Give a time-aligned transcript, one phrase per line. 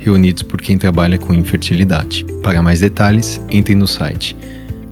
[0.00, 2.26] reunidos por quem trabalha com infertilidade.
[2.42, 4.36] Para mais detalhes, entre no site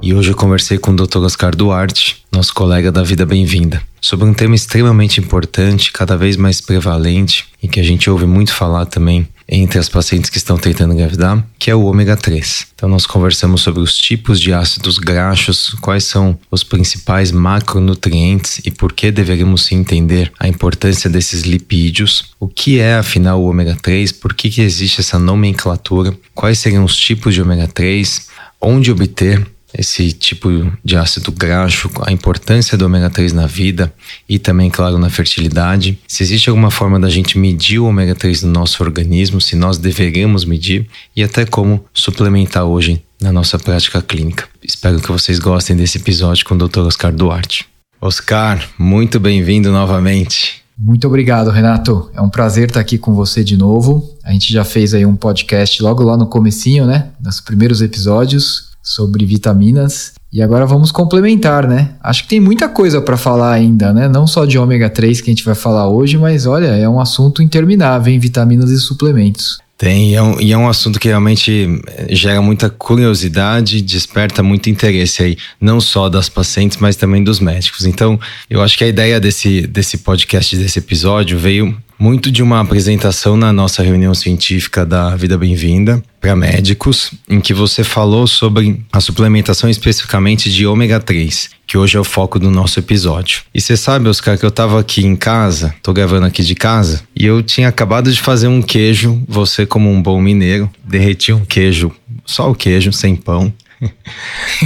[0.00, 1.24] E hoje eu conversei com o Dr.
[1.24, 6.60] Oscar Duarte, nosso colega da Vida Bem-vinda, sobre um tema extremamente importante, cada vez mais
[6.60, 10.92] prevalente e que a gente ouve muito falar também entre as pacientes que estão tentando
[10.92, 12.66] engravidar, que é o ômega 3.
[12.74, 18.70] Então nós conversamos sobre os tipos de ácidos graxos, quais são os principais macronutrientes e
[18.70, 24.12] por que deveríamos entender a importância desses lipídios, o que é afinal o ômega 3,
[24.12, 28.28] por que, que existe essa nomenclatura, quais seriam os tipos de ômega 3,
[28.60, 30.48] onde obter esse tipo
[30.84, 33.92] de ácido graxo, a importância do ômega 3 na vida
[34.28, 35.98] e também, claro, na fertilidade.
[36.06, 39.78] Se existe alguma forma da gente medir o ômega 3 no nosso organismo, se nós
[39.78, 44.48] deveremos medir e até como suplementar hoje na nossa prática clínica.
[44.62, 46.80] Espero que vocês gostem desse episódio com o Dr.
[46.80, 47.66] Oscar Duarte.
[48.00, 50.62] Oscar, muito bem-vindo novamente.
[50.78, 52.08] Muito obrigado, Renato.
[52.14, 54.16] É um prazer estar aqui com você de novo.
[54.22, 57.08] A gente já fez aí um podcast logo lá no comecinho, né?
[57.20, 60.12] Nos primeiros episódios sobre vitaminas.
[60.32, 61.90] E agora vamos complementar, né?
[62.02, 64.08] Acho que tem muita coisa para falar ainda, né?
[64.08, 67.00] Não só de ômega 3 que a gente vai falar hoje, mas olha, é um
[67.00, 69.58] assunto interminável em vitaminas e suplementos.
[69.76, 74.42] Tem, e é, um, e é um assunto que realmente eh, gera muita curiosidade, desperta
[74.42, 77.86] muito interesse aí, não só das pacientes, mas também dos médicos.
[77.86, 78.18] Então,
[78.50, 83.36] eu acho que a ideia desse, desse podcast, desse episódio, veio muito de uma apresentação
[83.36, 89.00] na nossa reunião científica da Vida Bem-vinda para médicos, em que você falou sobre a
[89.00, 93.42] suplementação especificamente de ômega 3, que hoje é o foco do nosso episódio.
[93.52, 97.02] E você sabe, Oscar, que eu estava aqui em casa, tô gravando aqui de casa,
[97.16, 101.44] e eu tinha acabado de fazer um queijo, você como um bom mineiro, derreti um
[101.44, 101.90] queijo,
[102.24, 103.52] só o queijo, sem pão,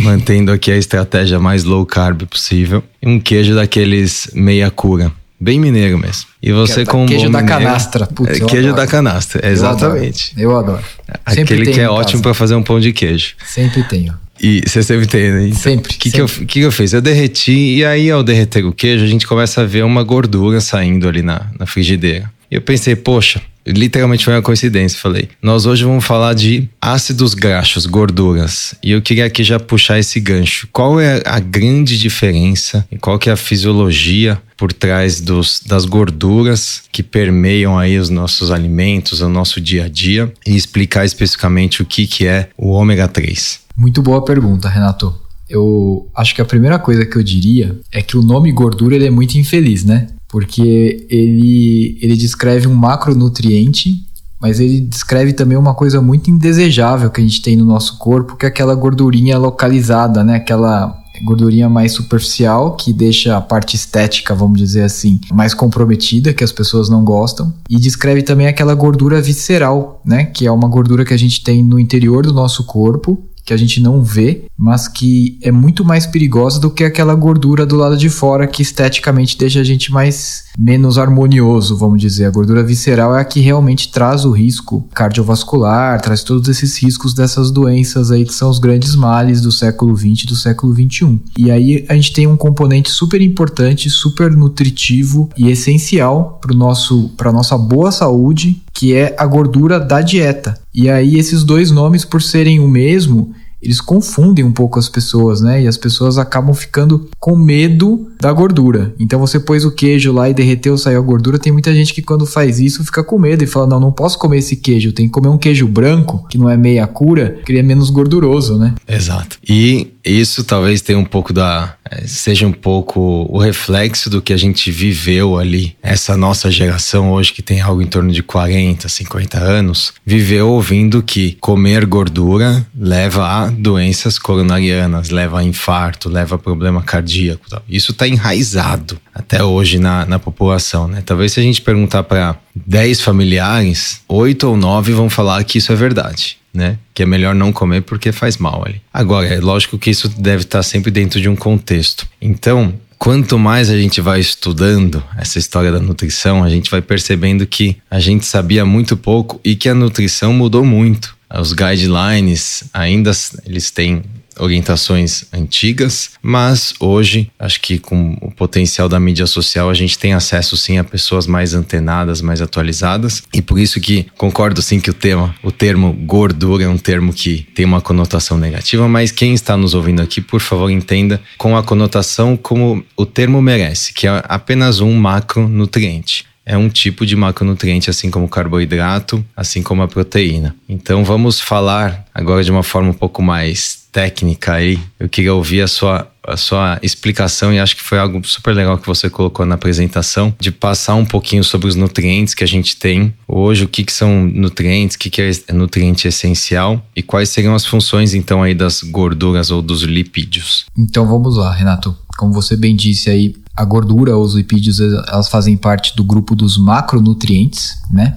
[0.02, 5.12] mantendo aqui a estratégia mais low carb possível, um queijo daqueles meia cura
[5.42, 6.26] Bem mineiro mesmo.
[6.40, 8.06] E você com Queijo da mineiro, canastra.
[8.06, 10.32] Putz, é, queijo da canastra, exatamente.
[10.36, 10.78] Eu adoro.
[10.78, 11.22] Eu adoro.
[11.26, 13.34] Aquele que é ótimo para fazer um pão de queijo.
[13.44, 14.14] Sempre tenho.
[14.40, 15.46] E você sempre tem, né?
[15.48, 15.96] Então, sempre.
[15.96, 16.92] O que, que, eu, que, que eu fiz?
[16.92, 20.60] Eu derreti, e aí ao derreter o queijo, a gente começa a ver uma gordura
[20.60, 22.30] saindo ali na, na frigideira.
[22.48, 24.98] E eu pensei, poxa, literalmente foi uma coincidência.
[24.98, 28.74] Falei, nós hoje vamos falar de ácidos graxos, gorduras.
[28.82, 30.68] E eu queria aqui já puxar esse gancho.
[30.72, 35.84] Qual é a grande diferença e qual que é a fisiologia por trás dos, das
[35.84, 41.82] gorduras que permeiam aí os nossos alimentos, o nosso dia a dia e explicar especificamente
[41.82, 43.60] o que, que é o ômega 3?
[43.76, 48.16] Muito boa pergunta, Renato eu acho que a primeira coisa que eu diria é que
[48.16, 50.06] o nome gordura ele é muito infeliz, né?
[50.32, 54.06] Porque ele, ele descreve um macronutriente,
[54.40, 58.34] mas ele descreve também uma coisa muito indesejável que a gente tem no nosso corpo,
[58.34, 60.36] que é aquela gordurinha localizada, né?
[60.36, 66.42] Aquela gordurinha mais superficial que deixa a parte estética, vamos dizer assim, mais comprometida, que
[66.42, 71.04] as pessoas não gostam, e descreve também aquela gordura visceral, né, que é uma gordura
[71.04, 74.86] que a gente tem no interior do nosso corpo que a gente não vê, mas
[74.88, 79.36] que é muito mais perigosa do que aquela gordura do lado de fora que esteticamente
[79.36, 82.26] deixa a gente mais menos harmonioso, vamos dizer.
[82.26, 87.14] A gordura visceral é a que realmente traz o risco cardiovascular, traz todos esses riscos
[87.14, 91.18] dessas doenças aí que são os grandes males do século 20 e do século 21.
[91.38, 97.10] E aí a gente tem um componente super importante, super nutritivo e essencial para nosso
[97.16, 100.61] para nossa boa saúde, que é a gordura da dieta.
[100.74, 105.40] E aí esses dois nomes por serem o mesmo, eles confundem um pouco as pessoas,
[105.40, 105.62] né?
[105.62, 108.94] E as pessoas acabam ficando com medo da gordura.
[109.00, 111.40] Então você pôs o queijo lá e derreteu, saiu a gordura.
[111.40, 114.16] Tem muita gente que quando faz isso fica com medo e fala: "Não, não posso
[114.16, 117.50] comer esse queijo, tem que comer um queijo branco, que não é meia cura, que
[117.50, 119.38] ele é menos gorduroso, né?" Exato.
[119.46, 124.32] E isso talvez tenha um pouco da é, seja um pouco o reflexo do que
[124.32, 125.76] a gente viveu ali.
[125.82, 131.02] Essa nossa geração hoje que tem algo em torno de 40, 50 anos, viveu ouvindo
[131.02, 137.48] que comer gordura leva a doenças coronarianas, leva a infarto, leva a problema cardíaco.
[137.50, 137.62] Tal.
[137.68, 141.02] Isso está enraizado até hoje na, na população, né?
[141.04, 145.72] Talvez se a gente perguntar para 10 familiares, 8 ou 9 vão falar que isso
[145.72, 146.36] é verdade.
[146.54, 146.76] né?
[146.94, 148.80] Que é melhor não comer porque faz mal ali.
[148.92, 152.06] Agora, é lógico que isso deve estar sempre dentro de um contexto.
[152.20, 157.46] Então, quanto mais a gente vai estudando essa história da nutrição, a gente vai percebendo
[157.46, 161.16] que a gente sabia muito pouco e que a nutrição mudou muito.
[161.40, 163.10] Os guidelines ainda
[163.46, 164.02] eles têm
[164.38, 170.14] orientações antigas, mas hoje acho que com o potencial da mídia social a gente tem
[170.14, 174.90] acesso sim a pessoas mais antenadas, mais atualizadas e por isso que concordo sim que
[174.90, 179.34] o tema, o termo gordura é um termo que tem uma conotação negativa, mas quem
[179.34, 184.06] está nos ouvindo aqui, por favor, entenda com a conotação como o termo merece, que
[184.06, 189.82] é apenas um macronutriente é um tipo de macronutriente, assim como o carboidrato, assim como
[189.82, 190.56] a proteína.
[190.68, 194.80] Então vamos falar agora de uma forma um pouco mais técnica aí.
[194.98, 198.78] Eu queria ouvir a sua, a sua explicação e acho que foi algo super legal
[198.78, 202.76] que você colocou na apresentação, de passar um pouquinho sobre os nutrientes que a gente
[202.76, 207.28] tem hoje, o que, que são nutrientes, o que, que é nutriente essencial e quais
[207.28, 210.64] seriam as funções então aí das gorduras ou dos lipídios.
[210.76, 211.94] Então vamos lá, Renato.
[212.16, 216.34] Como você bem disse aí, a gordura ou os lipídios elas fazem parte do grupo
[216.34, 218.16] dos macronutrientes, né?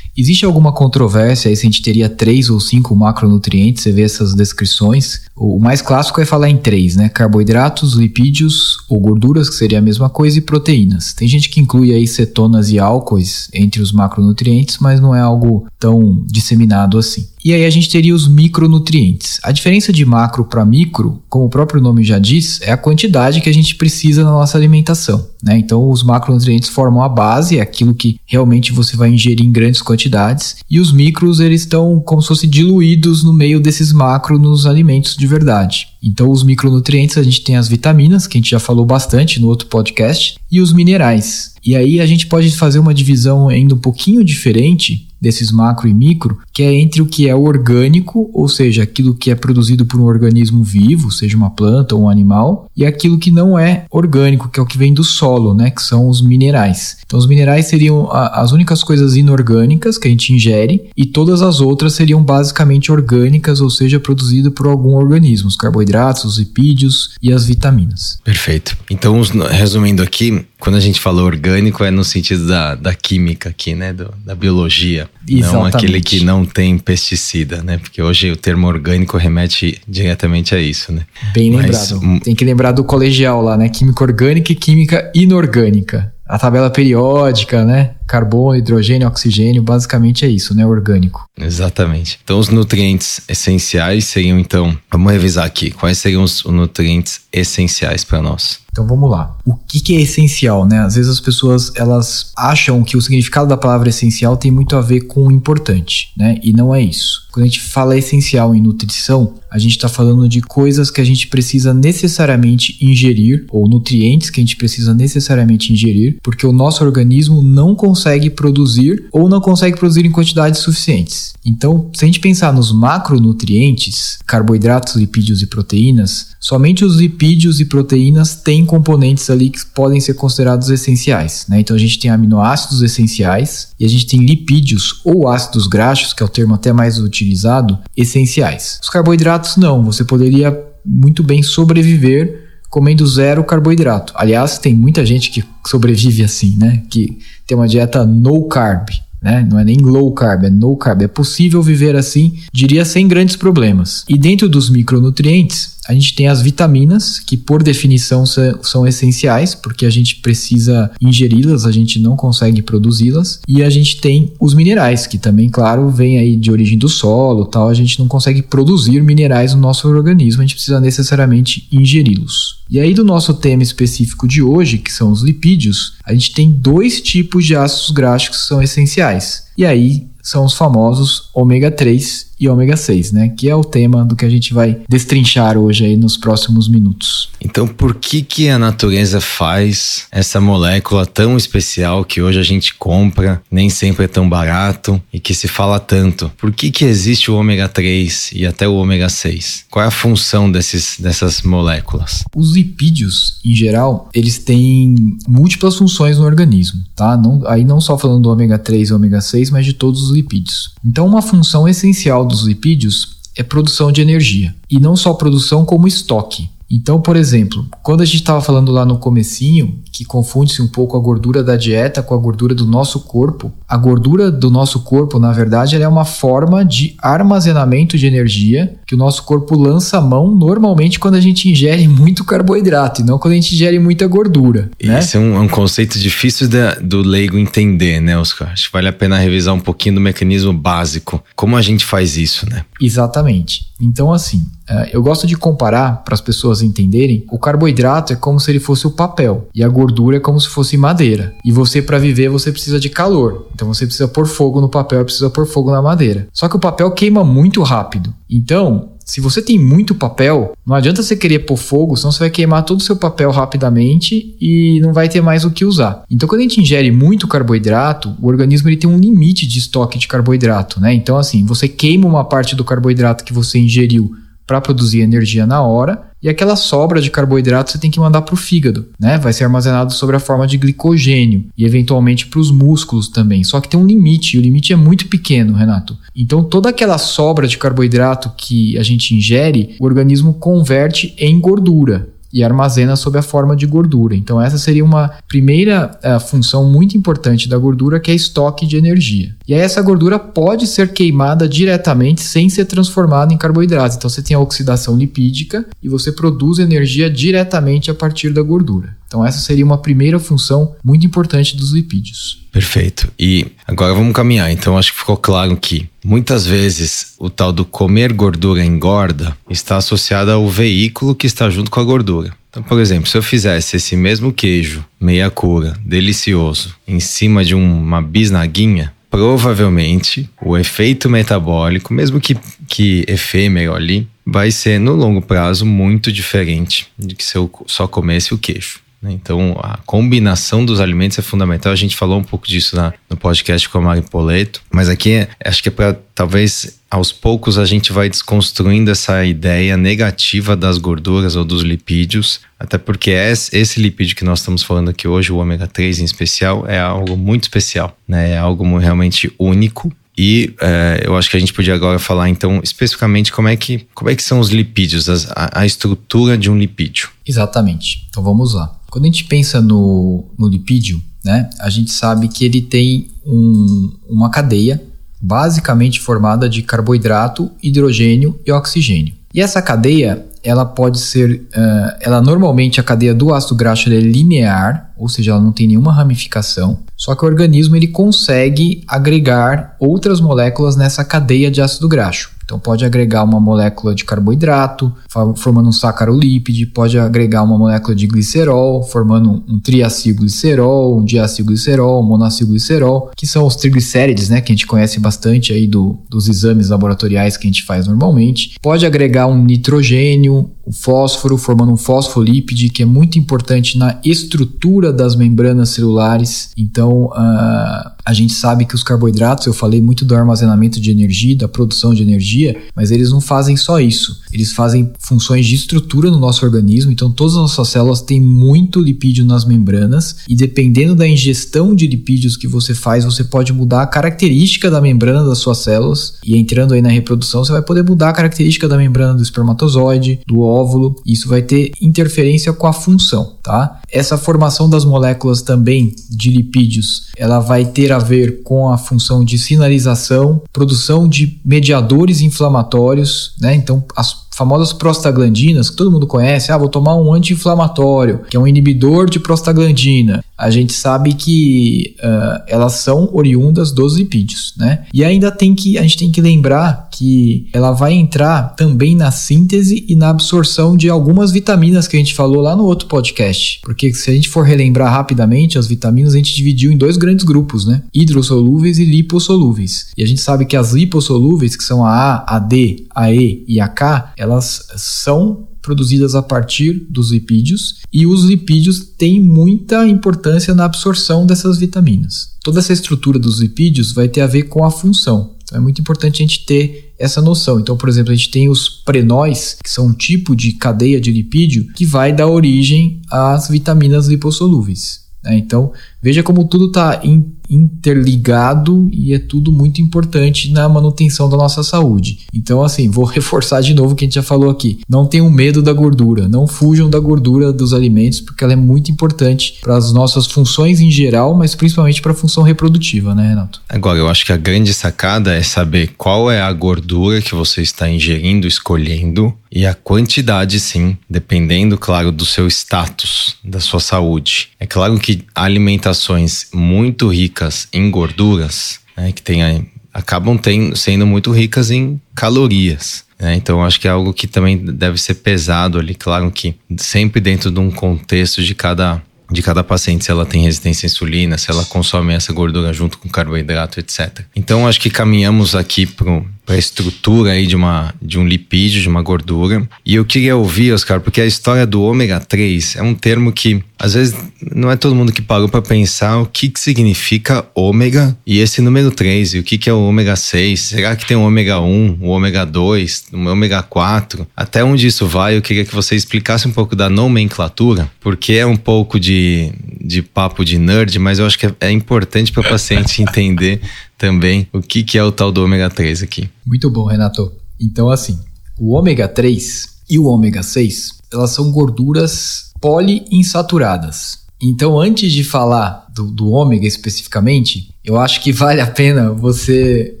[0.16, 3.82] Existe alguma controvérsia aí se a gente teria três ou cinco macronutrientes?
[3.82, 5.22] Você vê essas descrições.
[5.36, 7.08] O mais clássico é falar em três, né?
[7.08, 11.14] Carboidratos, lipídios ou gorduras, que seria a mesma coisa, e proteínas.
[11.14, 15.66] Tem gente que inclui aí cetonas e álcoois entre os macronutrientes, mas não é algo
[15.78, 17.26] tão disseminado assim.
[17.42, 19.38] E aí a gente teria os micronutrientes.
[19.42, 23.40] A diferença de macro para micro, como o próprio nome já diz, é a quantidade
[23.40, 25.26] que a gente precisa na nossa alimentação.
[25.42, 25.56] Né?
[25.56, 29.80] Então, os macronutrientes formam a base, é aquilo que realmente você vai ingerir em grandes
[29.80, 34.66] quantidades, e os micros eles estão como se fossem diluídos no meio desses macros nos
[34.66, 35.88] alimentos de verdade.
[36.02, 39.48] Então, os micronutrientes a gente tem as vitaminas, que a gente já falou bastante no
[39.48, 41.54] outro podcast, e os minerais.
[41.64, 45.94] E aí a gente pode fazer uma divisão ainda um pouquinho diferente desses macro e
[45.94, 50.00] micro, que é entre o que é orgânico, ou seja, aquilo que é produzido por
[50.00, 54.48] um organismo vivo, seja uma planta ou um animal, e aquilo que não é orgânico,
[54.48, 56.98] que é o que vem do solo, né, que são os minerais.
[57.04, 61.42] Então os minerais seriam a, as únicas coisas inorgânicas que a gente ingere e todas
[61.42, 67.10] as outras seriam basicamente orgânicas, ou seja, produzidas por algum organismo, os carboidratos, os lipídios
[67.22, 68.18] e as vitaminas.
[68.24, 68.76] Perfeito.
[68.90, 69.20] Então,
[69.50, 73.92] resumindo aqui, quando a gente fala orgânico é no sentido da, da química aqui, né?
[73.92, 75.08] Do, da biologia.
[75.28, 75.52] Exatamente.
[75.52, 77.78] Não aquele que não tem pesticida, né?
[77.78, 81.02] Porque hoje o termo orgânico remete diretamente a isso, né?
[81.32, 82.20] Bem Mas, lembrado.
[82.20, 83.68] Tem que lembrar do colegial lá, né?
[83.68, 87.90] Química orgânica e química inorgânica a tabela periódica, né?
[88.10, 90.66] Carbono, hidrogênio, oxigênio, basicamente é isso, né?
[90.66, 91.24] Orgânico.
[91.38, 92.18] Exatamente.
[92.24, 95.70] Então, os nutrientes essenciais seriam, então, vamos revisar aqui.
[95.70, 98.58] Quais seriam os nutrientes essenciais para nós?
[98.72, 99.36] Então vamos lá.
[99.44, 100.78] O que, que, é essencial, né?
[100.78, 104.80] Às vezes as pessoas elas acham que o significado da palavra essencial tem muito a
[104.80, 106.38] ver com importante, né?
[106.42, 107.28] E não é isso.
[107.32, 111.04] Quando a gente fala essencial em nutrição, a gente está falando de coisas que a
[111.04, 116.84] gente precisa necessariamente ingerir, ou nutrientes que a gente precisa necessariamente ingerir, porque o nosso
[116.84, 117.99] organismo não consegue
[118.30, 121.32] produzir ou não consegue produzir em quantidades suficientes.
[121.44, 127.64] Então, se a gente pensar nos macronutrientes, carboidratos, lipídios e proteínas, somente os lipídios e
[127.64, 131.46] proteínas têm componentes ali que podem ser considerados essenciais.
[131.48, 131.60] Né?
[131.60, 136.22] Então, a gente tem aminoácidos essenciais e a gente tem lipídios ou ácidos graxos, que
[136.22, 138.78] é o termo até mais utilizado, essenciais.
[138.82, 142.39] Os carboidratos não, você poderia muito bem sobreviver
[142.70, 144.12] comendo zero carboidrato.
[144.16, 146.82] Aliás, tem muita gente que sobrevive assim, né?
[146.88, 148.88] Que tem uma dieta no carb
[149.22, 149.46] né?
[149.48, 151.02] Não é nem low carb, é no carb.
[151.02, 154.04] É possível viver assim, diria, sem grandes problemas.
[154.08, 159.84] E dentro dos micronutrientes, a gente tem as vitaminas, que por definição são essenciais, porque
[159.84, 163.40] a gente precisa ingeri-las, a gente não consegue produzi-las.
[163.48, 167.44] E a gente tem os minerais, que também, claro, vem aí de origem do solo,
[167.44, 172.60] tal, a gente não consegue produzir minerais no nosso organismo, a gente precisa necessariamente ingeri-los.
[172.70, 176.52] E aí do nosso tema específico de hoje, que são os lipídios, a gente tem
[176.52, 179.46] dois tipos de ácidos graxos que são essenciais.
[179.58, 183.28] E aí são os famosos ômega 3 e ômega 6, né?
[183.28, 187.28] Que é o tema do que a gente vai destrinchar hoje aí nos próximos minutos.
[187.40, 192.74] Então, por que que a natureza faz essa molécula tão especial que hoje a gente
[192.74, 196.30] compra, nem sempre é tão barato e que se fala tanto?
[196.38, 199.66] Por que que existe o ômega 3 e até o ômega 6?
[199.70, 202.24] Qual é a função desses, dessas moléculas?
[202.34, 207.16] Os lipídios, em geral, eles têm múltiplas funções no organismo, tá?
[207.16, 210.10] Não, aí não só falando do ômega 3 e ômega 6, mas de todos os
[210.10, 210.72] lipídios.
[210.84, 214.54] Então, uma função essencial dos lipídios é produção de energia.
[214.68, 216.48] E não só produção, como estoque.
[216.70, 220.96] Então, por exemplo, quando a gente estava falando lá no comecinho, que confunde-se um pouco
[220.96, 225.18] a gordura da dieta com a gordura do nosso corpo, a gordura do nosso corpo,
[225.18, 230.00] na verdade, é uma forma de armazenamento de energia que o nosso corpo lança a
[230.00, 234.06] mão normalmente quando a gente ingere muito carboidrato e não quando a gente ingere muita
[234.06, 234.70] gordura.
[234.82, 235.00] Né?
[235.00, 238.52] Esse é um, é um conceito difícil de, do leigo entender, né, Oscar?
[238.52, 241.22] Acho que vale a pena revisar um pouquinho do mecanismo básico.
[241.34, 242.64] Como a gente faz isso, né?
[242.80, 243.70] Exatamente.
[243.80, 248.40] Então, assim, é, eu gosto de comparar para as pessoas entenderem: o carboidrato é como
[248.40, 251.34] se ele fosse o papel e a gordura é como se fosse madeira.
[251.44, 253.46] E você, para viver, você precisa de calor.
[253.54, 256.28] Então, você precisa pôr fogo no papel, precisa pôr fogo na madeira.
[256.32, 258.14] Só que o papel queima muito rápido.
[258.28, 262.30] Então, se você tem muito papel, não adianta você querer pôr fogo, senão você vai
[262.30, 266.04] queimar todo o seu papel rapidamente e não vai ter mais o que usar.
[266.08, 269.98] Então, quando a gente ingere muito carboidrato, o organismo ele tem um limite de estoque
[269.98, 270.94] de carboidrato, né?
[270.94, 274.12] Então, assim, você queima uma parte do carboidrato que você ingeriu
[274.50, 278.34] para produzir energia na hora, e aquela sobra de carboidrato você tem que mandar para
[278.34, 279.16] o fígado, né?
[279.16, 283.44] Vai ser armazenado sob a forma de glicogênio e eventualmente para os músculos também.
[283.44, 285.96] Só que tem um limite, e o limite é muito pequeno, Renato.
[286.16, 292.08] Então toda aquela sobra de carboidrato que a gente ingere, o organismo converte em gordura
[292.32, 294.14] e armazena sob a forma de gordura.
[294.14, 298.76] Então, essa seria uma primeira uh, função muito importante da gordura, que é estoque de
[298.76, 299.34] energia.
[299.46, 303.96] E aí, essa gordura pode ser queimada diretamente sem ser transformada em carboidratos.
[303.96, 308.99] Então, você tem a oxidação lipídica e você produz energia diretamente a partir da gordura.
[309.10, 312.46] Então, essa seria uma primeira função muito importante dos lipídios.
[312.52, 313.12] Perfeito.
[313.18, 314.52] E agora vamos caminhar.
[314.52, 319.78] Então, acho que ficou claro que muitas vezes o tal do comer gordura engorda está
[319.78, 322.32] associado ao veículo que está junto com a gordura.
[322.50, 327.56] Então, por exemplo, se eu fizesse esse mesmo queijo, meia cura, delicioso, em cima de
[327.56, 332.36] uma bisnaguinha, provavelmente o efeito metabólico, mesmo que,
[332.68, 337.88] que efêmero ali, vai ser no longo prazo muito diferente de que se eu só
[337.88, 338.78] comesse o queijo.
[339.02, 339.12] Né?
[339.12, 341.72] Então, a combinação dos alimentos é fundamental.
[341.72, 345.26] A gente falou um pouco disso na, no podcast com a Mari Poleto, mas aqui
[345.44, 350.76] acho que é para talvez aos poucos a gente vai desconstruindo essa ideia negativa das
[350.76, 355.36] gorduras ou dos lipídios, até porque esse lipídio que nós estamos falando aqui hoje, o
[355.36, 358.32] ômega 3 em especial, é algo muito especial, né?
[358.32, 359.90] É algo realmente único
[360.22, 363.86] e é, eu acho que a gente podia agora falar, então, especificamente como é que,
[363.94, 367.08] como é que são os lipídios, a, a, estrutura de um lipídio.
[367.26, 368.06] Exatamente.
[368.10, 368.70] Então vamos lá.
[368.90, 373.92] Quando a gente pensa no, no lipídio, né, a gente sabe que ele tem um,
[374.08, 374.82] uma cadeia
[375.20, 379.14] basicamente formada de carboidrato, hidrogênio e oxigênio.
[379.32, 384.00] E essa cadeia, ela pode ser, uh, ela normalmente a cadeia do ácido graxo é
[384.00, 386.78] linear, ou seja, ela não tem nenhuma ramificação.
[386.96, 392.30] Só que o organismo ele consegue agregar outras moléculas nessa cadeia de ácido graxo.
[392.50, 394.92] Então pode agregar uma molécula de carboidrato,
[395.36, 402.06] formando um sacarolípide, pode agregar uma molécula de glicerol, formando um triacilglicerol, um diacilglicerol, um
[402.06, 406.70] monacilglicerol, que são os triglicérides, né, que a gente conhece bastante aí do, dos exames
[406.70, 408.56] laboratoriais que a gente faz normalmente.
[408.60, 414.92] Pode agregar um nitrogênio, o fósforo, formando um fosfolípide, que é muito importante na estrutura
[414.92, 416.50] das membranas celulares.
[416.56, 421.36] Então, uh, a gente sabe que os carboidratos, eu falei muito do armazenamento de energia,
[421.36, 422.39] da produção de energia,
[422.74, 424.20] mas eles não fazem só isso.
[424.32, 426.90] Eles fazem funções de estrutura no nosso organismo.
[426.90, 431.86] Então, todas as nossas células têm muito lipídio nas membranas, e dependendo da ingestão de
[431.86, 436.14] lipídios que você faz, você pode mudar a característica da membrana das suas células.
[436.24, 440.20] E entrando aí na reprodução, você vai poder mudar a característica da membrana do espermatozoide,
[440.26, 443.80] do óvulo óvulo, isso vai ter interferência com a função, tá?
[443.90, 449.24] Essa formação das moléculas também de lipídios, ela vai ter a ver com a função
[449.24, 453.54] de sinalização, produção de mediadores inflamatórios, né?
[453.54, 458.40] Então, as famosas prostaglandinas, que todo mundo conhece, ah, vou tomar um anti-inflamatório, que é
[458.40, 460.24] um inibidor de prostaglandina.
[460.36, 464.84] A gente sabe que uh, elas são oriundas dos lipídios, né?
[464.94, 469.10] E ainda tem que a gente tem que lembrar que ela vai entrar também na
[469.10, 473.60] síntese e na absorção de algumas vitaminas que a gente falou lá no outro podcast.
[473.62, 477.26] Porque se a gente for relembrar rapidamente, as vitaminas a gente dividiu em dois grandes
[477.26, 477.82] grupos, né?
[477.92, 479.88] Hidrossolúveis e lipossolúveis.
[479.94, 483.44] E a gente sabe que as lipossolúveis, que são a A, a D, a E
[483.46, 489.86] e a K, elas são produzidas a partir dos lipídios e os lipídios têm muita
[489.86, 492.30] importância na absorção dessas vitaminas.
[492.42, 495.36] Toda essa estrutura dos lipídios vai ter a ver com a função.
[495.42, 497.58] Então é muito importante a gente ter essa noção.
[497.58, 501.10] Então, por exemplo, a gente tem os prenóis, que são um tipo de cadeia de
[501.10, 505.00] lipídio que vai dar origem às vitaminas lipossolúveis.
[505.24, 505.38] Né?
[505.38, 505.72] Então,
[506.02, 511.62] veja como tudo está in, interligado e é tudo muito importante na manutenção da nossa
[511.62, 512.20] saúde.
[512.32, 514.80] Então, assim, vou reforçar de novo o que a gente já falou aqui.
[514.88, 518.90] Não tenham medo da gordura, não fujam da gordura dos alimentos, porque ela é muito
[518.90, 523.60] importante para as nossas funções em geral, mas principalmente para a função reprodutiva, né, Renato?
[523.68, 527.62] Agora, eu acho que a grande sacada é saber qual é a gordura que você
[527.62, 534.50] está ingerindo, escolhendo, e a quantidade, sim, dependendo, claro, do seu status, da sua saúde.
[534.60, 537.39] É claro que alimentações muito ricas
[537.72, 543.04] em gorduras, né, que tem, acabam tem, sendo muito ricas em calorias.
[543.18, 543.34] Né?
[543.36, 545.94] Então, acho que é algo que também deve ser pesado ali.
[545.94, 550.42] Claro que sempre dentro de um contexto de cada de cada paciente, se ela tem
[550.42, 554.22] resistência à insulina, se ela consome essa gordura junto com carboidrato, etc.
[554.34, 556.20] Então, acho que caminhamos aqui para
[556.52, 559.68] a estrutura aí de, uma, de um lipídio, de uma gordura.
[559.84, 563.62] E eu queria ouvir, Oscar, porque a história do ômega 3 é um termo que
[563.78, 564.14] às vezes
[564.54, 568.60] não é todo mundo que parou para pensar o que, que significa ômega e esse
[568.60, 570.60] número 3 e o que, que é o ômega 6.
[570.60, 574.26] Será que tem o ômega 1, o ômega 2, o ômega 4?
[574.36, 575.34] Até onde isso vai?
[575.34, 580.02] Eu queria que você explicasse um pouco da nomenclatura, porque é um pouco de, de
[580.02, 583.62] papo de nerd, mas eu acho que é, é importante para o paciente entender
[584.00, 586.30] também o que, que é o tal do ômega 3 aqui.
[586.46, 587.30] Muito bom, Renato.
[587.60, 588.18] Então, assim,
[588.58, 594.20] o ômega 3 e o ômega 6, elas são gorduras poliinsaturadas.
[594.42, 600.00] Então, antes de falar do, do ômega especificamente, eu acho que vale a pena você.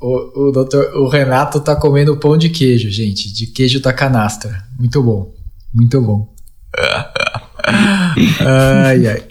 [0.00, 4.64] O, o, doutor, o Renato tá comendo pão de queijo, gente, de queijo da canastra.
[4.78, 5.34] Muito bom,
[5.74, 6.32] muito bom.
[8.40, 9.22] ai, ai.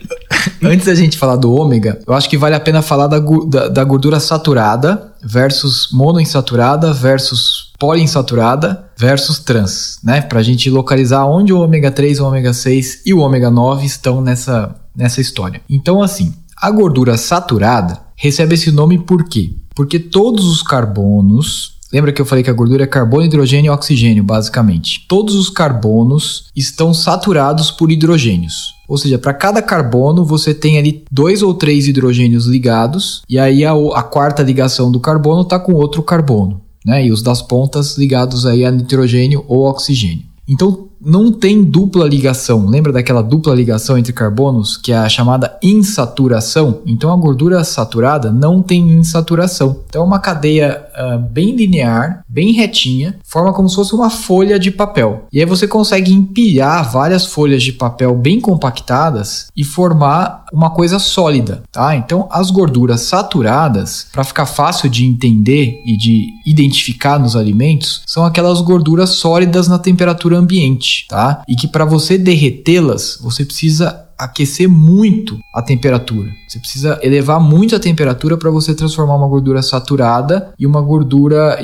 [0.63, 3.67] Antes da gente falar do ômega, eu acho que vale a pena falar da, da,
[3.67, 10.21] da gordura saturada versus monoinsaturada versus poliinsaturada versus trans, né?
[10.21, 13.85] Para a gente localizar onde o ômega 3, o ômega 6 e o ômega 9
[13.85, 15.61] estão nessa, nessa história.
[15.69, 19.53] Então, assim, a gordura saturada recebe esse nome por quê?
[19.73, 23.73] Porque todos os carbonos Lembra que eu falei que a gordura é carbono, hidrogênio e
[23.73, 25.05] oxigênio, basicamente.
[25.07, 28.75] Todos os carbonos estão saturados por hidrogênios.
[28.87, 33.65] Ou seja, para cada carbono você tem ali dois ou três hidrogênios ligados, e aí
[33.65, 37.05] a, a quarta ligação do carbono está com outro carbono né?
[37.05, 40.23] E os das pontas ligados aí a nitrogênio ou oxigênio.
[40.47, 42.65] Então, não tem dupla ligação.
[42.65, 46.81] Lembra daquela dupla ligação entre carbonos, que é a chamada insaturação?
[46.85, 49.81] Então a gordura saturada não tem insaturação.
[49.87, 54.59] Então é uma cadeia uh, bem linear, bem retinha, forma como se fosse uma folha
[54.59, 55.27] de papel.
[55.31, 60.99] E aí você consegue empilhar várias folhas de papel bem compactadas e formar uma coisa
[60.99, 61.95] sólida, tá?
[61.95, 68.25] Então as gorduras saturadas, para ficar fácil de entender e de identificar nos alimentos, são
[68.25, 71.43] aquelas gorduras sólidas na temperatura ambiente tá?
[71.47, 76.29] E que para você derretê-las, você precisa aquecer muito a temperatura.
[76.47, 81.57] Você precisa elevar muito a temperatura para você transformar uma gordura saturada e uma gordura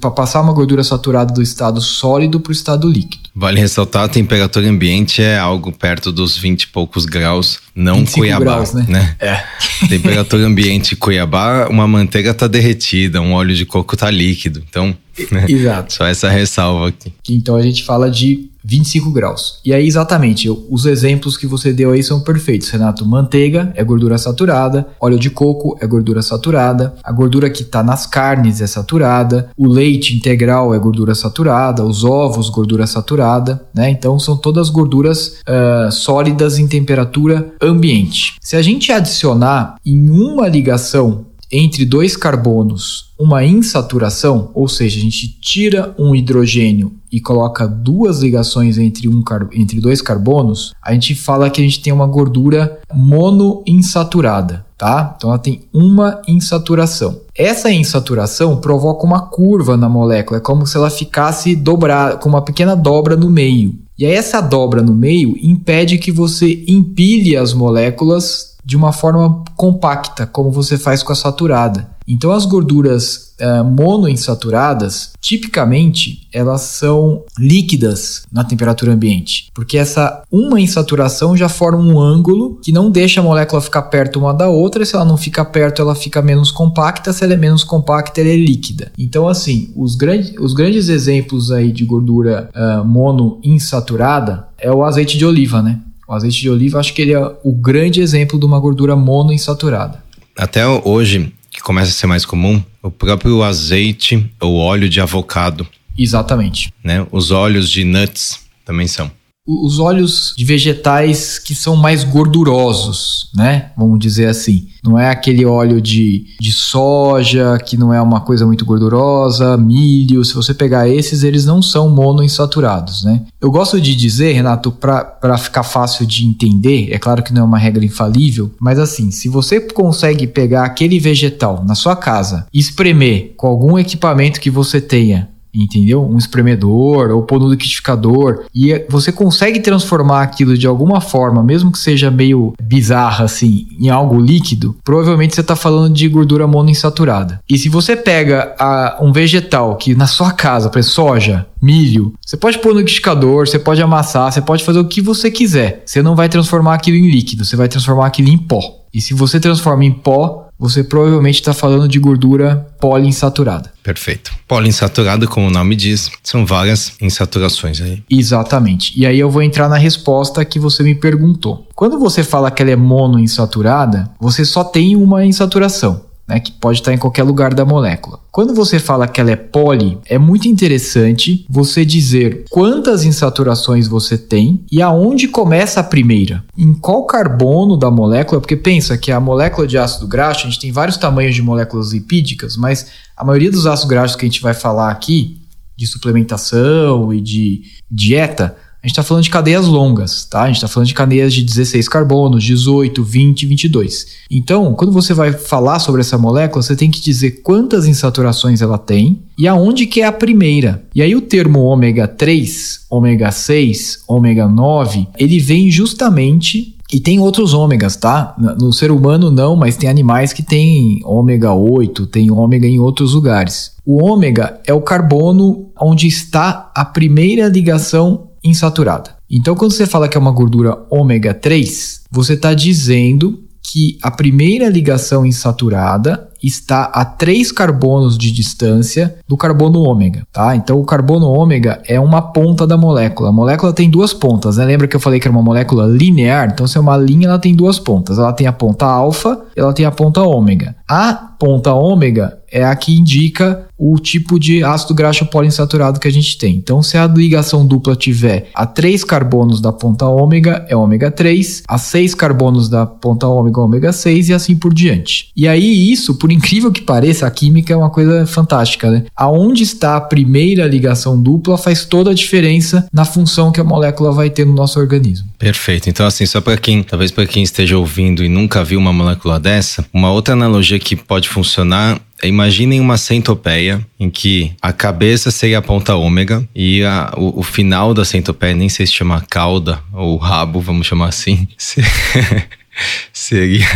[0.00, 3.25] para passar uma gordura saturada do estado sólido para o estado líquido.
[3.38, 8.44] Vale ressaltar a temperatura ambiente é algo perto dos 20 e poucos graus, não Cuiabá,
[8.44, 8.86] graus, né?
[8.88, 9.16] né?
[9.20, 9.44] É.
[9.88, 14.64] Temperatura ambiente Cuiabá, uma manteiga está derretida, um óleo de coco está líquido.
[14.66, 14.96] Então,
[15.30, 15.44] né?
[15.48, 15.92] Exato.
[15.92, 17.12] Só essa ressalva aqui.
[17.28, 19.60] Então a gente fala de 25 graus.
[19.64, 23.06] E aí, exatamente, os exemplos que você deu aí são perfeitos, Renato.
[23.06, 28.06] Manteiga é gordura saturada, óleo de coco é gordura saturada, a gordura que está nas
[28.06, 33.25] carnes é saturada, o leite integral é gordura saturada, os ovos, gordura saturada,
[33.74, 33.90] né?
[33.90, 38.36] Então, são todas gorduras uh, sólidas em temperatura ambiente.
[38.40, 45.02] Se a gente adicionar em uma ligação entre dois carbonos uma insaturação, ou seja, a
[45.02, 51.14] gente tira um hidrogênio e coloca duas ligações entre, um entre dois carbonos, a gente
[51.14, 55.14] fala que a gente tem uma gordura monoinsaturada, tá?
[55.16, 57.20] Então ela tem uma insaturação.
[57.34, 62.42] Essa insaturação provoca uma curva na molécula, é como se ela ficasse dobrada, com uma
[62.42, 63.74] pequena dobra no meio.
[63.98, 69.44] E aí essa dobra no meio impede que você empilhe as moléculas de uma forma
[69.56, 71.95] compacta, como você faz com a saturada.
[72.08, 80.60] Então, as gorduras uh, monoinsaturadas, tipicamente, elas são líquidas na temperatura ambiente, porque essa uma
[80.60, 84.84] insaturação já forma um ângulo que não deixa a molécula ficar perto uma da outra.
[84.84, 87.12] Se ela não fica perto, ela fica menos compacta.
[87.12, 88.92] Se ela é menos compacta, ela é líquida.
[88.98, 95.18] Então, assim, os, grande, os grandes exemplos aí de gordura uh, monoinsaturada é o azeite
[95.18, 95.80] de oliva, né?
[96.08, 100.04] O azeite de oliva, acho que ele é o grande exemplo de uma gordura monoinsaturada.
[100.36, 105.66] Até hoje, que começa a ser mais comum, o próprio azeite ou óleo de avocado.
[105.96, 106.70] Exatamente.
[106.84, 107.04] Né?
[107.10, 109.10] Os óleos de nuts também são.
[109.46, 113.70] Os óleos de vegetais que são mais gordurosos, né?
[113.76, 114.68] Vamos dizer assim.
[114.82, 120.24] Não é aquele óleo de, de soja, que não é uma coisa muito gordurosa, milho.
[120.24, 123.22] Se você pegar esses, eles não são monoinsaturados, né?
[123.40, 127.44] Eu gosto de dizer, Renato, para ficar fácil de entender, é claro que não é
[127.44, 133.34] uma regra infalível, mas assim, se você consegue pegar aquele vegetal na sua casa espremer
[133.36, 135.28] com algum equipamento que você tenha
[135.62, 136.04] entendeu?
[136.04, 141.72] Um espremedor ou pôr no liquidificador e você consegue transformar aquilo de alguma forma, mesmo
[141.72, 147.40] que seja meio bizarra assim, em algo líquido, provavelmente você está falando de gordura monoinsaturada.
[147.48, 152.14] E se você pega a, um vegetal que na sua casa, por exemplo, soja, milho,
[152.24, 155.82] você pode pôr no liquidificador, você pode amassar, você pode fazer o que você quiser.
[155.84, 158.60] Você não vai transformar aquilo em líquido, você vai transformar aquilo em pó.
[158.92, 163.72] E se você transforma em pó, você provavelmente está falando de gordura poliinsaturada.
[163.82, 164.32] Perfeito.
[164.48, 168.02] Poliinsaturada, como o nome diz, são várias insaturações aí.
[168.10, 168.98] Exatamente.
[168.98, 171.66] E aí eu vou entrar na resposta que você me perguntou.
[171.74, 176.80] Quando você fala que ela é monoinsaturada, você só tem uma insaturação né, que pode
[176.80, 178.18] estar em qualquer lugar da molécula.
[178.32, 184.18] Quando você fala que ela é poli, é muito interessante você dizer quantas insaturações você
[184.18, 186.44] tem e aonde começa a primeira.
[186.56, 190.60] Em qual carbono da molécula, porque pensa que a molécula de ácido graxo, a gente
[190.60, 194.42] tem vários tamanhos de moléculas lipídicas, mas a maioria dos ácidos graxos que a gente
[194.42, 195.40] vai falar aqui,
[195.76, 200.42] de suplementação e de dieta, a gente está falando de cadeias longas, tá?
[200.42, 204.06] A gente está falando de cadeias de 16 carbonos, 18, 20, 22.
[204.30, 208.78] Então, quando você vai falar sobre essa molécula, você tem que dizer quantas insaturações ela
[208.78, 210.84] tem e aonde que é a primeira.
[210.94, 217.18] E aí o termo ômega 3, ômega 6, ômega 9, ele vem justamente e tem
[217.18, 218.36] outros ômegas, tá?
[218.38, 223.14] No ser humano não, mas tem animais que têm ômega 8, tem ômega em outros
[223.14, 223.72] lugares.
[223.84, 229.16] O ômega é o carbono onde está a primeira ligação insaturada.
[229.30, 234.10] Então, quando você fala que é uma gordura ômega 3, você está dizendo que a
[234.10, 240.54] primeira ligação insaturada está a 3 carbonos de distância do carbono ômega, tá?
[240.54, 243.30] Então o carbono ômega é uma ponta da molécula.
[243.30, 244.64] A molécula tem duas pontas, né?
[244.64, 246.50] Lembra que eu falei que era uma molécula linear?
[246.52, 248.18] Então se é uma linha, ela tem duas pontas.
[248.18, 250.76] Ela tem a ponta alfa, ela tem a ponta ômega.
[250.88, 256.12] A ponta ômega é a que indica o tipo de ácido graxo poliinsaturado que a
[256.12, 256.56] gente tem.
[256.56, 261.64] Então, se a ligação dupla tiver a 3 carbonos da ponta ômega, é ômega 3,
[261.68, 265.28] a 6 carbonos da ponta ômega, ômega 6 e assim por diante.
[265.36, 269.04] E aí, isso, por incrível que pareça, a química é uma coisa fantástica, né?
[269.14, 274.10] Aonde está a primeira ligação dupla faz toda a diferença na função que a molécula
[274.12, 275.28] vai ter no nosso organismo.
[275.38, 275.90] Perfeito.
[275.90, 279.38] Então, assim, só para quem, talvez para quem esteja ouvindo e nunca viu uma molécula
[279.38, 285.58] dessa, uma outra analogia que pode funcionar Imaginem uma centopeia em que a cabeça seria
[285.58, 289.80] a ponta ômega e a, o, o, final da centopeia, nem sei se chama cauda
[289.92, 291.46] ou rabo, vamos chamar assim,
[293.12, 293.66] seria.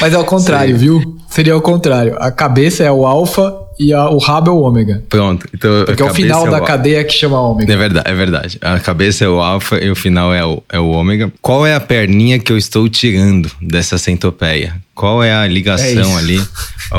[0.00, 0.98] Mas é o contrário, seria.
[0.98, 1.18] viu?
[1.30, 2.16] Seria o contrário.
[2.18, 5.02] A cabeça é o alfa e a, o rabo é o ômega.
[5.08, 5.46] Pronto.
[5.52, 7.72] Então, Porque é o final é da cadeia que chama ômega.
[7.72, 8.58] É verdade, é verdade.
[8.60, 11.32] A cabeça é o alfa e o final é o, é o ômega.
[11.40, 14.76] Qual é a perninha que eu estou tirando dessa centopeia?
[14.94, 16.42] Qual é a ligação é ali,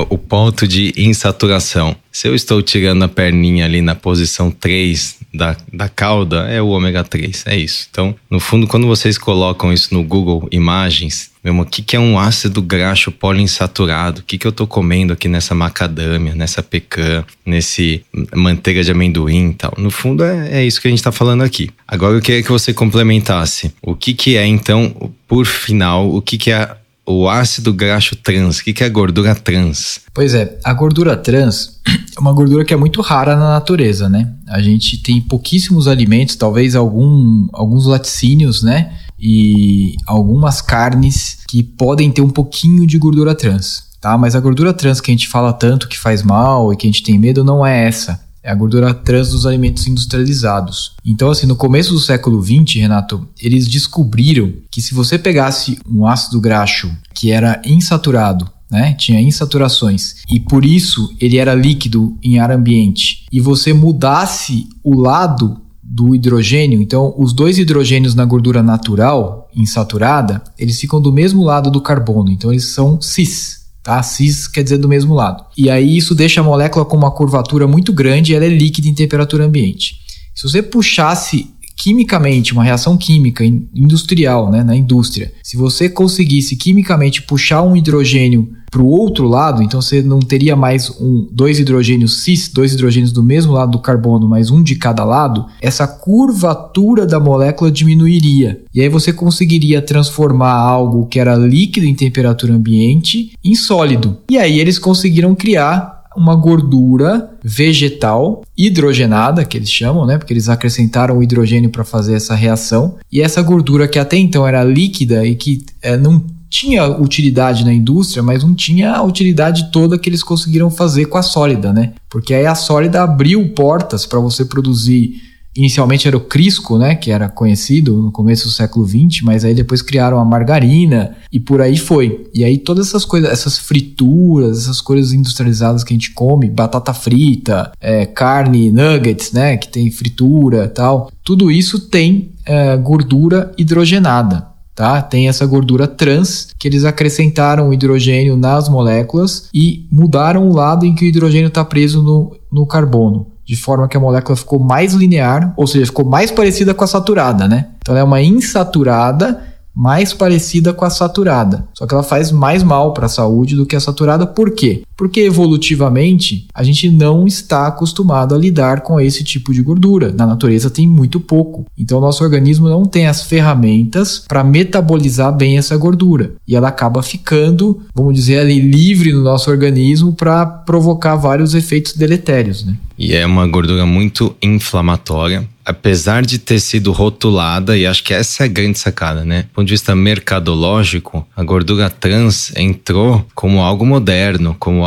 [0.09, 1.95] o ponto de insaturação?
[2.13, 6.67] Se eu estou tirando a perninha ali na posição 3 da, da cauda, é o
[6.67, 7.87] ômega 3, é isso.
[7.89, 11.99] Então, no fundo, quando vocês colocam isso no Google Imagens, mesmo, o que, que é
[11.99, 14.21] um ácido graxo poliinsaturado?
[14.21, 19.49] O que, que eu estou comendo aqui nessa macadâmia, nessa pecan, nesse manteiga de amendoim
[19.49, 19.73] e tal?
[19.75, 21.71] No fundo, é, é isso que a gente está falando aqui.
[21.87, 23.73] Agora, eu queria que você complementasse.
[23.81, 28.59] O que, que é, então, por final, o que, que é o ácido graxo trans.
[28.59, 30.01] O que é gordura trans?
[30.13, 31.79] Pois é, a gordura trans
[32.15, 34.33] é uma gordura que é muito rara na natureza, né?
[34.47, 38.93] A gente tem pouquíssimos alimentos, talvez algum, alguns laticínios, né?
[39.19, 44.17] E algumas carnes que podem ter um pouquinho de gordura trans, tá?
[44.17, 46.91] Mas a gordura trans que a gente fala tanto que faz mal e que a
[46.91, 50.95] gente tem medo não é essa é a gordura trans dos alimentos industrializados.
[51.05, 56.05] Então, assim, no começo do século XX, Renato, eles descobriram que se você pegasse um
[56.05, 62.39] ácido graxo que era insaturado, né, tinha insaturações, e por isso ele era líquido em
[62.39, 68.63] ar ambiente, e você mudasse o lado do hidrogênio, então os dois hidrogênios na gordura
[68.63, 74.01] natural, insaturada, eles ficam do mesmo lado do carbono, então eles são cis tá?
[74.01, 75.45] Cis quer dizer do mesmo lado.
[75.57, 78.87] E aí isso deixa a molécula com uma curvatura muito grande e ela é líquida
[78.87, 79.99] em temperatura ambiente.
[80.33, 87.21] Se você puxasse quimicamente, uma reação química industrial, né, na indústria, se você conseguisse quimicamente
[87.21, 92.23] puxar um hidrogênio para o outro lado, então você não teria mais um, dois hidrogênios
[92.23, 97.05] cis, dois hidrogênios do mesmo lado do carbono, mas um de cada lado, essa curvatura
[97.05, 98.63] da molécula diminuiria.
[98.73, 104.17] E aí você conseguiria transformar algo que era líquido em temperatura ambiente em sólido.
[104.31, 110.17] E aí eles conseguiram criar uma gordura vegetal hidrogenada, que eles chamam, né?
[110.17, 112.95] Porque eles acrescentaram o hidrogênio para fazer essa reação.
[113.11, 117.73] E essa gordura que até então era líquida e que é, não tinha utilidade na
[117.73, 121.93] indústria, mas não tinha a utilidade toda que eles conseguiram fazer com a sólida, né?
[122.07, 125.19] Porque aí a sólida abriu portas para você produzir
[125.55, 129.53] Inicialmente era o Crisco, né, que era conhecido no começo do século XX, mas aí
[129.53, 132.27] depois criaram a margarina e por aí foi.
[132.33, 136.93] E aí todas essas coisas, essas frituras, essas coisas industrializadas que a gente come, batata
[136.93, 144.51] frita, é, carne, nuggets, né, que tem fritura tal, tudo isso tem é, gordura hidrogenada.
[144.75, 145.03] Tá?
[145.03, 150.83] Tem essa gordura trans que eles acrescentaram o hidrogênio nas moléculas e mudaram o lado
[150.83, 154.59] em que o hidrogênio está preso no, no carbono de forma que a molécula ficou
[154.59, 157.67] mais linear, ou seja, ficou mais parecida com a saturada, né?
[157.79, 159.41] Então ela é uma insaturada
[159.75, 161.67] mais parecida com a saturada.
[161.73, 164.27] Só que ela faz mais mal para a saúde do que a saturada.
[164.27, 164.83] Por quê?
[164.95, 170.11] Porque evolutivamente a gente não está acostumado a lidar com esse tipo de gordura.
[170.11, 171.65] Na natureza tem muito pouco.
[171.77, 176.33] Então nosso organismo não tem as ferramentas para metabolizar bem essa gordura.
[176.47, 181.93] E ela acaba ficando, vamos dizer ali, livre no nosso organismo para provocar vários efeitos
[181.93, 182.65] deletérios.
[182.65, 182.77] Né?
[182.97, 188.43] E é uma gordura muito inflamatória apesar de ter sido rotulada, e acho que essa
[188.43, 189.43] é a grande sacada, né?
[189.43, 194.85] Do ponto de vista mercadológico, a gordura trans entrou como algo moderno, como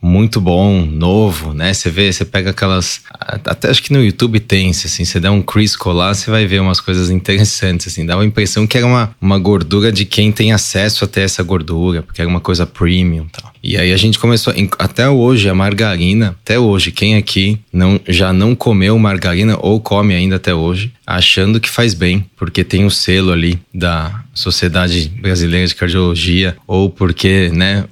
[0.00, 1.72] muito bom, novo, né?
[1.72, 3.02] Você vê, você pega aquelas.
[3.20, 6.60] Até acho que no YouTube tem, assim, você der um Crisco lá, você vai ver
[6.60, 8.06] umas coisas interessantes, assim.
[8.06, 12.02] Dá uma impressão que era uma, uma gordura de quem tem acesso até essa gordura,
[12.02, 13.52] porque era uma coisa premium e tal.
[13.62, 18.32] E aí a gente começou, até hoje, a margarina, até hoje, quem aqui não, já
[18.32, 22.90] não comeu margarina ou come ainda até hoje, achando que faz bem, porque tem o
[22.90, 27.84] selo ali da Sociedade Brasileira de Cardiologia, ou porque, né,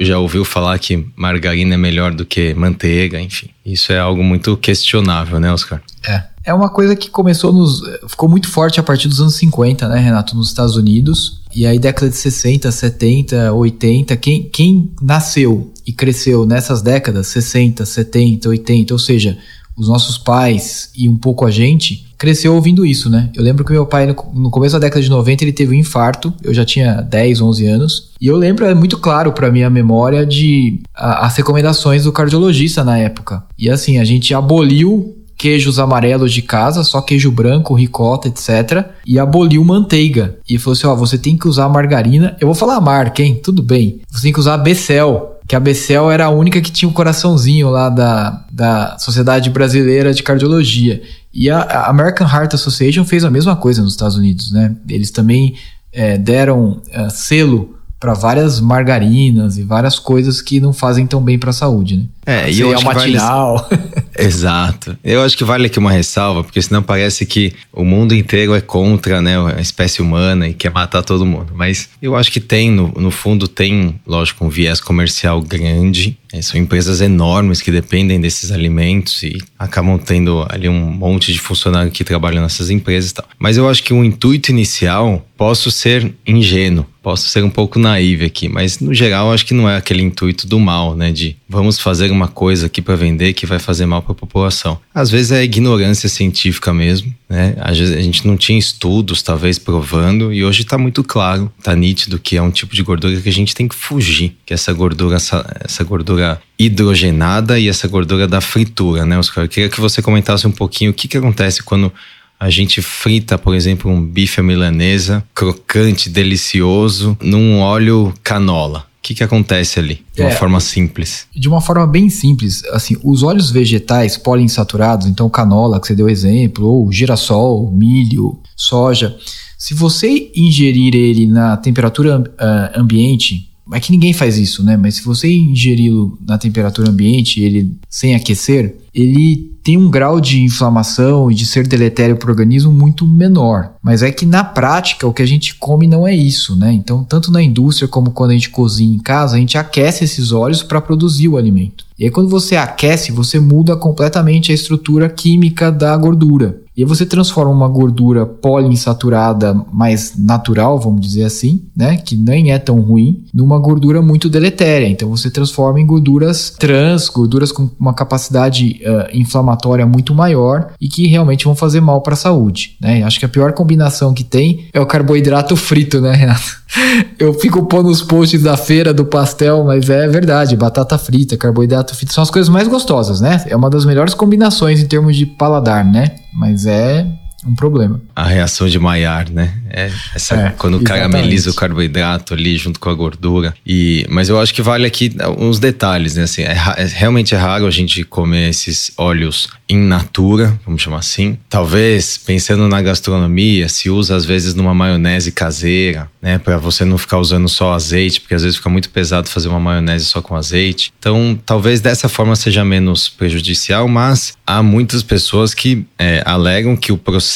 [0.00, 3.50] já ouviu falar que margarina é melhor do que manteiga, enfim.
[3.64, 5.80] Isso é algo muito questionável, né, Oscar?
[6.06, 6.30] É.
[6.42, 7.82] É uma coisa que começou nos.
[8.08, 11.42] ficou muito forte a partir dos anos 50, né, Renato, nos Estados Unidos.
[11.54, 17.84] E aí, década de 60, 70, 80, quem, quem nasceu e cresceu nessas décadas, 60,
[17.84, 19.36] 70, 80, ou seja,
[19.76, 23.30] os nossos pais e um pouco a gente, cresceu ouvindo isso, né?
[23.34, 26.32] Eu lembro que meu pai, no, começo da década de 90, ele teve um infarto,
[26.42, 30.26] eu já tinha 10, 11 anos, e eu lembro, é muito claro para minha memória,
[30.26, 33.42] de a, as recomendações do cardiologista na época.
[33.58, 38.84] E assim, a gente aboliu queijos amarelos de casa, só queijo branco, ricota, etc.
[39.06, 40.36] E aboliu manteiga.
[40.46, 42.36] E falou assim: ó, você tem que usar margarina.
[42.38, 43.40] Eu vou falar a marca, hein?
[43.42, 44.02] Tudo bem.
[44.10, 45.39] Você tem que usar Becel.
[45.50, 49.50] Que a Becel era a única que tinha o um coraçãozinho lá da, da Sociedade
[49.50, 51.02] Brasileira de Cardiologia.
[51.34, 54.76] E a, American Heart Association fez a mesma coisa nos Estados Unidos, né?
[54.88, 55.56] Eles também
[55.92, 61.36] é, deram é, selo para várias margarinas e várias coisas que não fazem tão bem
[61.36, 62.04] para a saúde, né?
[62.26, 63.68] É, e eu acho matinal.
[63.68, 63.82] Vale...
[64.20, 64.96] Exato.
[65.02, 68.60] Eu acho que vale aqui uma ressalva, porque senão parece que o mundo inteiro é
[68.60, 71.52] contra né, a espécie humana e quer matar todo mundo.
[71.54, 76.18] Mas eu acho que tem, no, no fundo, tem, lógico, um viés comercial grande.
[76.32, 81.40] É, são empresas enormes que dependem desses alimentos e acabam tendo ali um monte de
[81.40, 83.26] funcionários que trabalham nessas empresas e tal.
[83.38, 88.26] Mas eu acho que o intuito inicial, posso ser ingênuo, posso ser um pouco naive
[88.26, 91.10] aqui, mas no geral acho que não é aquele intuito do mal, né?
[91.10, 94.78] De vamos fazer uma coisa aqui para vender que vai fazer mal para a população.
[94.94, 97.56] Às vezes é ignorância científica mesmo, né?
[97.58, 101.74] Às vezes a gente não tinha estudos, talvez, provando, e hoje está muito claro, está
[101.74, 104.72] nítido que é um tipo de gordura que a gente tem que fugir, que essa
[104.72, 106.19] gordura, essa, essa gordura
[106.58, 109.44] hidrogenada e essa gordura da fritura, né, Oscar?
[109.44, 111.92] Eu queria que você comentasse um pouquinho o que, que acontece quando
[112.38, 118.86] a gente frita, por exemplo, um bife à milanesa crocante, delicioso, num óleo canola.
[118.98, 120.04] O que, que acontece ali?
[120.14, 121.26] De uma é, forma simples.
[121.34, 122.62] De uma forma bem simples.
[122.72, 129.16] Assim, os óleos vegetais poliinsaturados, então canola, que você deu exemplo, ou girassol, milho, soja,
[129.60, 134.76] se você ingerir ele na temperatura uh, ambiente, é que ninguém faz isso, né?
[134.76, 140.42] Mas se você ingeri-lo na temperatura ambiente, ele sem aquecer, ele tem um grau de
[140.42, 143.72] inflamação e de ser deletério para o organismo muito menor.
[143.82, 146.72] Mas é que na prática o que a gente come não é isso, né?
[146.72, 150.32] Então, tanto na indústria como quando a gente cozinha em casa, a gente aquece esses
[150.32, 151.84] óleos para produzir o alimento.
[151.98, 156.62] E aí, quando você aquece, você muda completamente a estrutura química da gordura.
[156.80, 162.58] E você transforma uma gordura poliinsaturada mais natural, vamos dizer assim, né, que nem é
[162.58, 164.88] tão ruim, numa gordura muito deletéria.
[164.88, 170.88] Então você transforma em gorduras trans, gorduras com uma capacidade uh, inflamatória muito maior e
[170.88, 173.02] que realmente vão fazer mal para a saúde, né?
[173.02, 176.60] Acho que a pior combinação que tem é o carboidrato frito, né, Renato?
[177.18, 181.94] Eu fico pondo os posts da feira do pastel, mas é verdade, batata frita, carboidrato
[181.94, 183.44] frito são as coisas mais gostosas, né?
[183.48, 186.12] É uma das melhores combinações em termos de paladar, né?
[186.32, 187.06] Mas é
[187.46, 188.00] um problema.
[188.14, 189.54] A reação de Maillard, né?
[189.70, 191.10] É, essa, é, quando exatamente.
[191.10, 193.54] carameliza o carboidrato ali junto com a gordura.
[193.66, 196.24] E, mas eu acho que vale aqui uns detalhes, né?
[196.24, 200.98] Assim, é, é, realmente é raro a gente comer esses óleos in natura, vamos chamar
[200.98, 201.38] assim.
[201.48, 206.38] Talvez, pensando na gastronomia, se usa às vezes numa maionese caseira, né?
[206.38, 209.60] Para você não ficar usando só azeite, porque às vezes fica muito pesado fazer uma
[209.60, 210.92] maionese só com azeite.
[210.98, 216.92] Então, talvez dessa forma seja menos prejudicial, mas há muitas pessoas que é, alegam que
[216.92, 217.29] o processo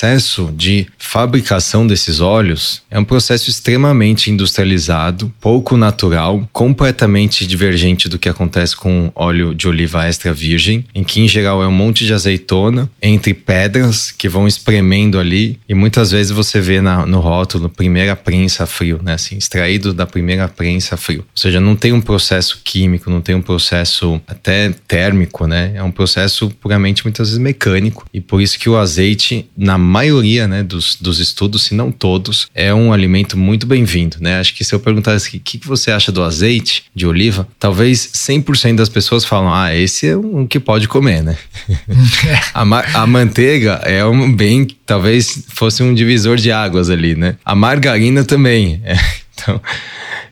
[0.56, 8.28] de fabricação desses óleos é um processo extremamente industrializado, pouco natural, completamente divergente do que
[8.28, 12.12] acontece com óleo de oliva extra virgem, em que em geral é um monte de
[12.12, 17.68] azeitona entre pedras que vão espremendo ali e muitas vezes você vê na, no rótulo
[17.68, 19.14] primeira prensa frio, né?
[19.14, 21.20] Assim, extraído da primeira prensa frio.
[21.20, 25.72] Ou seja, não tem um processo químico, não tem um processo até térmico, né?
[25.74, 30.48] É um processo puramente muitas vezes mecânico e por isso que o azeite, na maioria
[30.48, 34.40] né, dos, dos estudos, se não todos, é um alimento muito bem-vindo, né?
[34.40, 37.98] Acho que se eu perguntasse o que, que você acha do azeite de oliva, talvez
[38.14, 41.36] 100% das pessoas falam, ah, esse é um que pode comer, né?
[42.54, 42.62] a,
[43.02, 47.36] a manteiga é um bem, talvez fosse um divisor de águas ali, né?
[47.44, 48.80] A margarina também.
[48.84, 48.96] É,
[49.34, 49.60] então,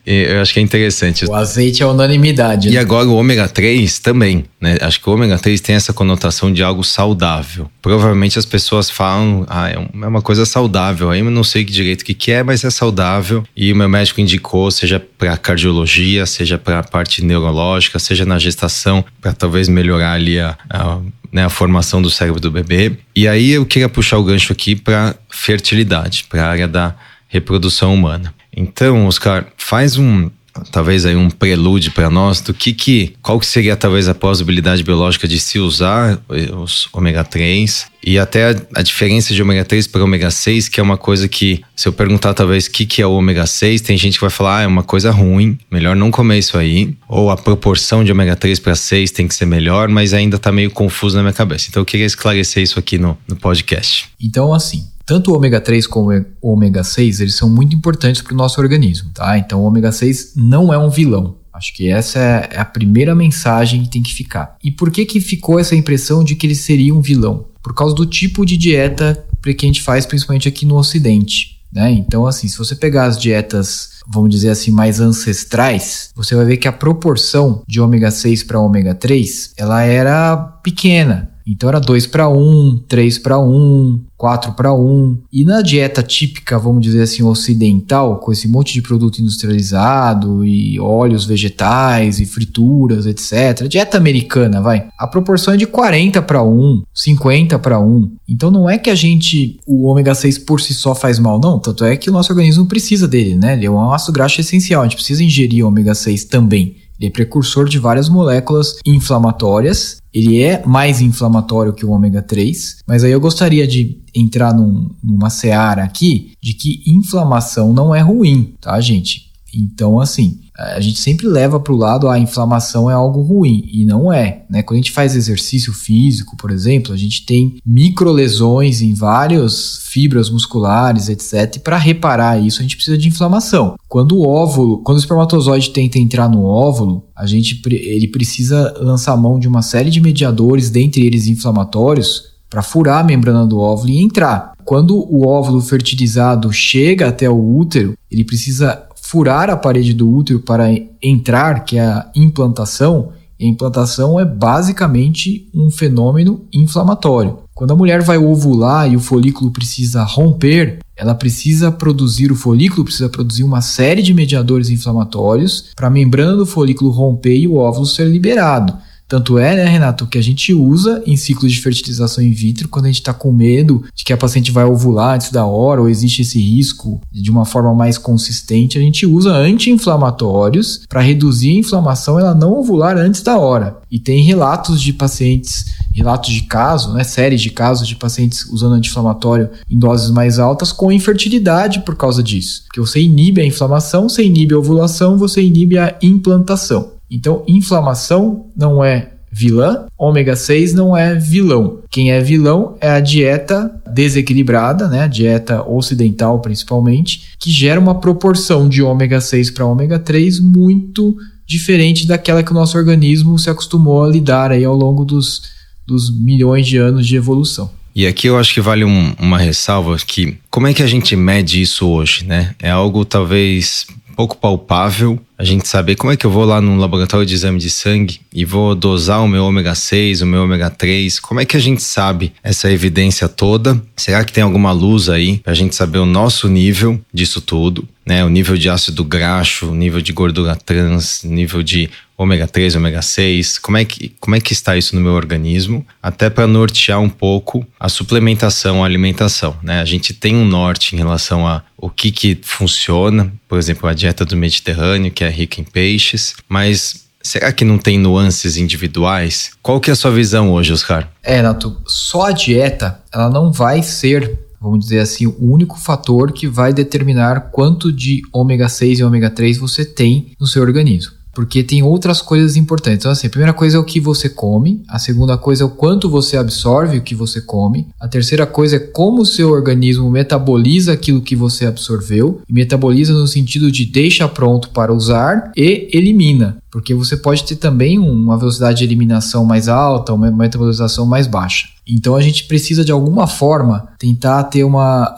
[0.05, 1.25] eu acho que é interessante.
[1.25, 2.69] O azeite é unanimidade.
[2.69, 2.79] E né?
[2.79, 4.77] agora o ômega 3 também, né?
[4.81, 7.69] Acho que o ômega 3 tem essa conotação de algo saudável.
[7.81, 11.09] Provavelmente as pessoas falam, ah, é, é uma coisa saudável.
[11.09, 13.43] Aí eu não sei direito o que, que é, mas é saudável.
[13.55, 18.37] E o meu médico indicou, seja para cardiologia, seja para a parte neurológica, seja na
[18.37, 20.99] gestação, para talvez melhorar ali a, a
[21.33, 22.91] né, a formação do cérebro do bebê.
[23.15, 26.95] E aí eu queria puxar o gancho aqui para fertilidade, para a área da
[27.27, 28.31] reprodução humana.
[28.55, 30.29] Então, Oscar, faz um
[30.71, 34.83] talvez aí um prelúdio para nós do que que qual que seria talvez a possibilidade
[34.83, 36.19] biológica de se usar
[36.55, 40.79] os ômega 3 e até a, a diferença de ômega 3 para ômega 6, que
[40.79, 43.81] é uma coisa que se eu perguntar talvez o que que é o ômega 6,
[43.81, 46.95] tem gente que vai falar, ah, é uma coisa ruim, melhor não comer isso aí,
[47.07, 50.51] ou a proporção de ômega 3 para 6 tem que ser melhor, mas ainda tá
[50.51, 51.67] meio confuso na minha cabeça.
[51.69, 54.09] Então eu queria esclarecer isso aqui no, no podcast.
[54.19, 56.11] Então assim, tanto o ômega 3 como
[56.41, 59.37] o ômega 6, eles são muito importantes para o nosso organismo, tá?
[59.37, 61.35] Então o ômega 6 não é um vilão.
[61.53, 64.57] Acho que essa é a primeira mensagem que tem que ficar.
[64.63, 67.45] E por que que ficou essa impressão de que ele seria um vilão?
[67.61, 71.59] Por causa do tipo de dieta que a gente faz, principalmente aqui no Ocidente.
[71.71, 71.91] Né?
[71.91, 76.57] Então, assim, se você pegar as dietas, vamos dizer assim, mais ancestrais, você vai ver
[76.57, 81.32] que a proporção de ômega 6 para ômega 3 ela era pequena.
[81.45, 85.17] Então era 2 para 1, 3 para 1, 4 para 1.
[85.31, 90.79] E na dieta típica, vamos dizer assim, ocidental, com esse monte de produto industrializado e
[90.79, 93.67] óleos vegetais e frituras, etc.
[93.67, 94.87] Dieta americana, vai.
[94.97, 98.11] A proporção é de 40 para 1, 50 para 1.
[98.27, 101.59] Então não é que a gente, o ômega 6 por si só faz mal, não.
[101.59, 103.53] Tanto é que o nosso organismo precisa dele, né?
[103.53, 106.77] Ele é um ácido graxo essencial, a gente precisa ingerir ômega 6 também.
[106.99, 109.97] Ele é precursor de várias moléculas inflamatórias.
[110.13, 114.89] Ele é mais inflamatório que o ômega 3, mas aí eu gostaria de entrar num,
[115.03, 119.31] numa seara aqui de que inflamação não é ruim, tá, gente?
[119.53, 123.85] Então, assim, a gente sempre leva para o lado a inflamação é algo ruim e
[123.85, 124.61] não é, né?
[124.61, 130.29] Quando a gente faz exercício físico, por exemplo, a gente tem microlesões em várias fibras
[130.29, 131.55] musculares, etc.
[131.55, 133.75] E para reparar isso, a gente precisa de inflamação.
[133.87, 139.17] Quando o óvulo, quando o espermatozoide tenta entrar no óvulo, a gente ele precisa lançar
[139.17, 143.89] mão de uma série de mediadores, dentre eles inflamatórios, para furar a membrana do óvulo
[143.89, 144.53] e entrar.
[144.63, 150.39] Quando o óvulo fertilizado chega até o útero, ele precisa furar a parede do útero
[150.39, 157.37] para entrar, que é a implantação, a implantação é basicamente um fenômeno inflamatório.
[157.53, 162.85] Quando a mulher vai ovular e o folículo precisa romper, ela precisa produzir, o folículo
[162.85, 167.57] precisa produzir uma série de mediadores inflamatórios para a membrana do folículo romper e o
[167.57, 168.73] óvulo ser liberado.
[169.07, 172.85] Tanto é, né, Renato, que a gente usa em ciclos de fertilização in vitro quando
[172.85, 175.89] a gente está com medo de que a paciente vai ovular antes da hora ou
[175.89, 181.59] existe esse risco de uma forma mais consistente, a gente usa anti-inflamatórios para reduzir a
[181.59, 183.77] inflamação ela não ovular antes da hora.
[183.91, 188.73] E tem relatos de pacientes relatos de casos, né, séries de casos de pacientes usando
[188.73, 192.63] anti-inflamatório em doses mais altas com infertilidade por causa disso.
[192.65, 196.92] Porque você inibe a inflamação, você inibe a ovulação, você inibe a implantação.
[197.13, 201.79] Então, inflamação não é vilã, ômega 6 não é vilão.
[201.89, 207.99] Quem é vilão é a dieta desequilibrada, né, a dieta ocidental principalmente, que gera uma
[207.99, 213.49] proporção de ômega 6 para ômega 3 muito diferente daquela que o nosso organismo se
[213.49, 215.43] acostumou a lidar aí ao longo dos,
[215.85, 217.69] dos milhões de anos de evolução.
[217.95, 221.15] E aqui eu acho que vale um, uma ressalva que como é que a gente
[221.15, 222.55] mede isso hoje, né?
[222.59, 223.85] É algo talvez
[224.15, 227.59] pouco palpável a gente saber como é que eu vou lá no laboratório de exame
[227.59, 231.19] de sangue e vou dosar o meu ômega 6, o meu ômega 3.
[231.19, 233.79] Como é que a gente sabe essa evidência toda?
[233.97, 237.85] Será que tem alguma luz aí para a gente saber o nosso nível disso tudo?
[238.05, 242.75] Né, o nível de ácido graxo, o nível de gordura trans, nível de ômega 3,
[242.75, 246.45] ômega 6, como é que, como é que está isso no meu organismo, até para
[246.45, 249.79] nortear um pouco a suplementação, a alimentação, né?
[249.79, 253.93] A gente tem um norte em relação a o que que funciona, por exemplo, a
[253.93, 259.51] dieta do Mediterrâneo, que é rica em peixes, mas será que não tem nuances individuais?
[259.61, 261.09] Qual que é a sua visão hoje, Oscar?
[261.23, 266.31] É, Nato, só a dieta, ela não vai ser vamos dizer assim, o único fator
[266.31, 271.11] que vai determinar quanto de ômega 6 e ômega 3 você tem no seu organismo
[271.33, 272.99] porque tem outras coisas importantes.
[272.99, 275.69] Então, assim, a primeira coisa é o que você come, a segunda coisa é o
[275.69, 280.09] quanto você absorve o que você come, a terceira coisa é como o seu organismo
[280.11, 285.89] metaboliza aquilo que você absorveu, e metaboliza no sentido de deixa pronto para usar e
[285.91, 291.27] elimina, porque você pode ter também uma velocidade de eliminação mais alta, uma metabolização mais
[291.27, 291.67] baixa.
[291.87, 295.15] Então a gente precisa de alguma forma tentar ter uma,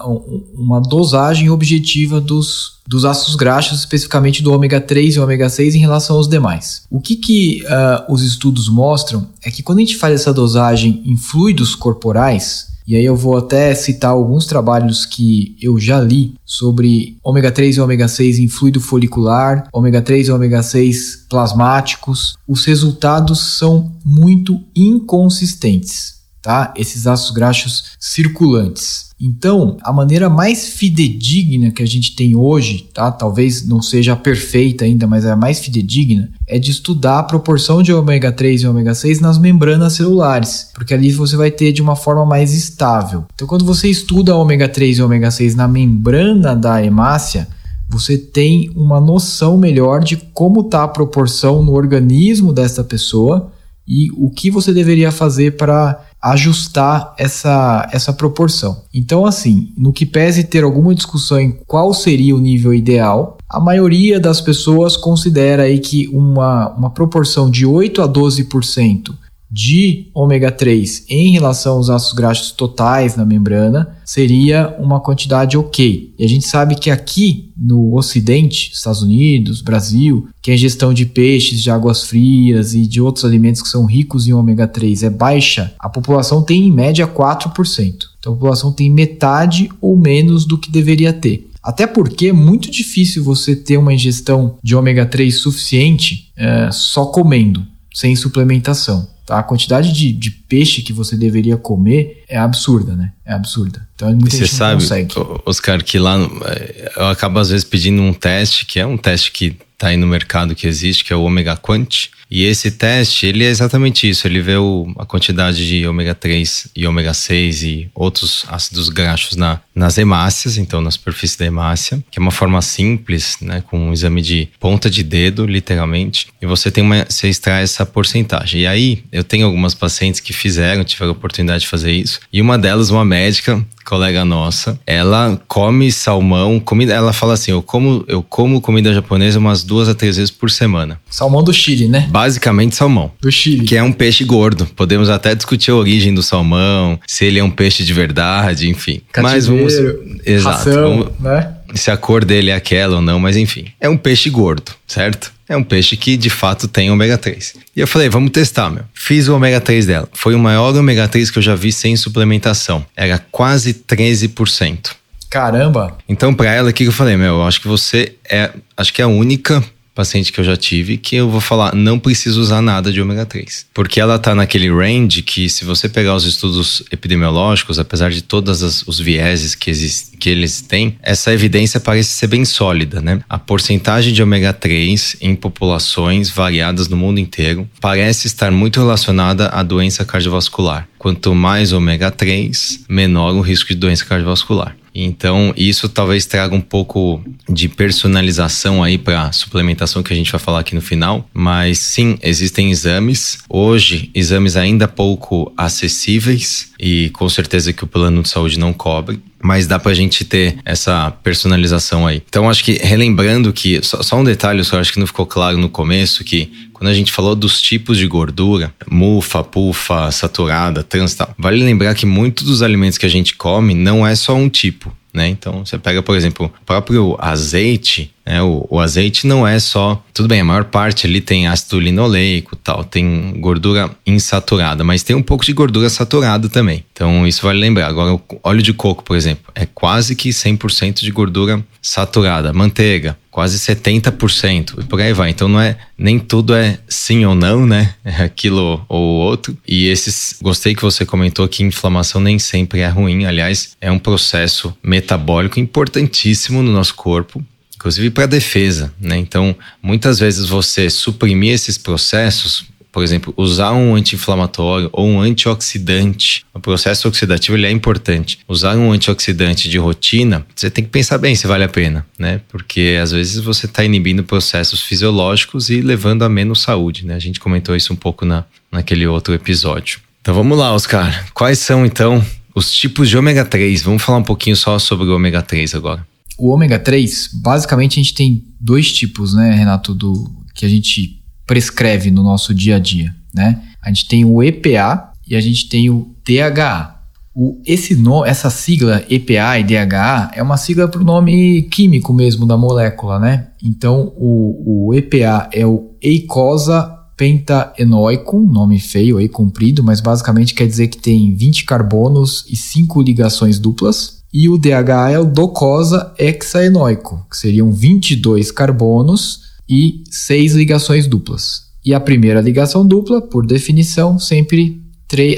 [0.53, 5.79] uma dosagem objetiva dos, dos ácidos graxos, especificamente do ômega 3 e ômega 6 em
[5.79, 6.81] relação aos demais.
[6.91, 11.01] O que, que uh, os estudos mostram é que quando a gente faz essa dosagem
[11.05, 16.35] em fluidos corporais, e aí eu vou até citar alguns trabalhos que eu já li
[16.45, 22.37] sobre ômega 3 e ômega 6 em fluido folicular, ômega 3 e ômega 6 plasmáticos.
[22.47, 26.15] Os resultados são muito inconsistentes
[26.45, 26.71] tá?
[26.77, 29.09] Esses ácidos graxos circulantes.
[29.19, 33.11] Então, a maneira mais fidedigna que a gente tem hoje, tá?
[33.11, 37.81] Talvez não seja perfeita ainda, mas é a mais fidedigna, é de estudar a proporção
[37.81, 41.81] de ômega 3 e ômega 6 nas membranas celulares, porque ali você vai ter de
[41.81, 43.25] uma forma mais estável.
[43.33, 47.47] Então, quando você estuda ômega 3 e ômega 6 na membrana da hemácia,
[47.89, 53.51] você tem uma noção melhor de como está a proporção no organismo dessa pessoa
[53.87, 58.81] e o que você deveria fazer para ajustar essa, essa proporção.
[58.91, 63.59] Então, assim, no que pese ter alguma discussão em qual seria o nível ideal, a
[63.59, 69.13] maioria das pessoas considera aí que uma, uma proporção de 8 a 12%
[69.55, 76.13] de ômega 3 em relação aos ácidos graxos totais na membrana seria uma quantidade ok.
[76.19, 81.05] E a gente sabe que aqui no Ocidente, Estados Unidos, Brasil, que a ingestão de
[81.05, 85.09] peixes, de águas frias e de outros alimentos que são ricos em ômega 3 é
[85.09, 87.93] baixa, a população tem em média 4%.
[88.19, 91.49] Então a população tem metade ou menos do que deveria ter.
[91.63, 97.05] Até porque é muito difícil você ter uma ingestão de ômega 3 suficiente é, só
[97.05, 99.14] comendo, sem suplementação.
[99.25, 99.39] Tá?
[99.39, 103.11] A quantidade de, de, peixe que você deveria comer é absurda, né?
[103.25, 103.87] É absurda.
[103.95, 105.13] Então muita você sabe, consegue.
[105.45, 109.31] Oscar, que lá é, eu acabo às vezes pedindo um teste, que é um teste
[109.31, 112.09] que está aí no mercado que existe, que é o Omega Quant.
[112.29, 114.27] E esse teste, ele é exatamente isso.
[114.27, 119.35] Ele vê o, a quantidade de ômega 3 e ômega 6 e outros ácidos graxos
[119.35, 123.77] na, nas hemácias, então na superfície da hemácia, que é uma forma simples, né, com
[123.77, 126.27] um exame de ponta de dedo, literalmente.
[126.41, 128.61] E você tem uma, você extrai essa porcentagem.
[128.61, 132.19] E aí, eu tenho algumas pacientes que fizeram, tiveram a oportunidade de fazer isso.
[132.31, 137.61] E uma delas, uma médica, colega nossa, ela come salmão, comida, ela fala assim, eu
[137.61, 140.99] como, eu como comida japonesa umas duas a três vezes por semana.
[141.09, 142.09] Salmão do Chile, né?
[142.15, 143.11] Basicamente salmão.
[143.19, 143.65] Do Chile.
[143.65, 144.65] Que é um peixe gordo.
[144.67, 149.01] Podemos até discutir a origem do salmão, se ele é um peixe de verdade, enfim.
[149.11, 151.55] Cativeiro, mas vamos, exato, ração, vamos, né?
[151.73, 155.33] Se a cor dele é aquela ou não, mas enfim, é um peixe gordo, certo?
[155.49, 157.55] É um peixe que de fato tem ômega 3.
[157.75, 158.83] E eu falei, vamos testar, meu.
[158.93, 160.07] Fiz o ômega 3 dela.
[160.13, 162.85] Foi o maior ômega 3 que eu já vi sem suplementação.
[162.95, 164.91] Era quase 13%.
[165.29, 165.97] Caramba!
[166.07, 167.35] Então, para ela, o que eu falei, meu?
[167.35, 169.61] Eu acho que você é, acho que é a única
[169.95, 173.25] paciente que eu já tive que eu vou falar, não preciso usar nada de ômega
[173.25, 173.67] 3.
[173.73, 178.85] Porque ela tá naquele range que, se você pegar os estudos epidemiológicos, apesar de todos
[178.85, 183.21] os vieses que, exist, que eles têm, essa evidência parece ser bem sólida, né?
[183.29, 189.47] A porcentagem de ômega 3 em populações variadas no mundo inteiro parece estar muito relacionada
[189.47, 190.87] à doença cardiovascular.
[190.99, 194.75] Quanto mais ômega 3, menor o risco de doença cardiovascular.
[194.95, 200.39] Então, isso talvez traga um pouco de personalização aí para suplementação que a gente vai
[200.39, 201.29] falar aqui no final.
[201.33, 203.39] Mas sim, existem exames.
[203.49, 209.19] Hoje, exames ainda pouco acessíveis e com certeza que o plano de saúde não cobre
[209.45, 212.23] mas dá pra gente ter essa personalização aí.
[212.27, 215.55] Então, acho que relembrando que, só, só um detalhe, eu acho que não ficou claro
[215.57, 221.13] no começo, que quando a gente falou dos tipos de gordura, mufa, pufa, saturada, trans
[221.13, 224.49] tal, vale lembrar que muitos dos alimentos que a gente come não é só um
[224.49, 225.27] tipo né?
[225.29, 228.41] Então você pega, por exemplo, o próprio azeite, né?
[228.41, 230.03] O, o, azeite não é só.
[230.13, 235.15] Tudo bem, a maior parte ali tem ácido linoleico tal, tem gordura insaturada, mas tem
[235.15, 236.83] um pouco de gordura saturada também.
[236.91, 237.87] Então isso vale lembrar.
[237.87, 242.51] Agora, o óleo de coco, por exemplo, é quase que 100% de gordura saturada.
[242.51, 245.29] Manteiga, quase 70%, e por aí vai.
[245.29, 247.93] Então não é nem tudo é sim ou não, né?
[248.05, 249.57] É aquilo ou outro.
[249.67, 253.99] E esses, gostei que você comentou que inflamação nem sempre é ruim, aliás, é um
[253.99, 257.43] processo metabólico importantíssimo no nosso corpo
[257.75, 259.17] inclusive para defesa, né?
[259.17, 262.65] Então, muitas vezes você suprimir esses processos
[262.95, 266.45] por exemplo, usar um anti-inflamatório ou um antioxidante.
[266.53, 268.39] O processo oxidativo ele é importante.
[268.47, 272.39] Usar um antioxidante de rotina, você tem que pensar bem se vale a pena, né?
[272.47, 277.15] Porque às vezes você está inibindo processos fisiológicos e levando a menos saúde, né?
[277.15, 279.99] A gente comentou isso um pouco na, naquele outro episódio.
[280.21, 281.27] Então vamos lá, Oscar.
[281.33, 282.25] Quais são então
[282.55, 283.81] os tipos de ômega 3?
[283.81, 286.07] Vamos falar um pouquinho só sobre o ômega 3 agora.
[286.37, 291.24] O ômega 3, basicamente a gente tem dois tipos, né, Renato, do que a gente
[291.45, 293.61] prescreve no nosso dia a dia, né?
[293.81, 296.95] A gente tem o EPA e a gente tem o DHA.
[297.35, 302.13] O, esse no, essa sigla EPA e DHA é uma sigla para o nome químico
[302.13, 303.49] mesmo da molécula, né?
[303.63, 310.67] Então o, o EPA é o eicosa pentaenoico, nome feio aí, comprido, mas basicamente quer
[310.67, 314.23] dizer que tem 20 carbonos e 5 ligações duplas.
[314.33, 321.65] E o DHA é o docosa hexaenoico, que seriam 22 carbonos e seis ligações duplas.
[321.83, 324.81] E a primeira ligação dupla, por definição, sempre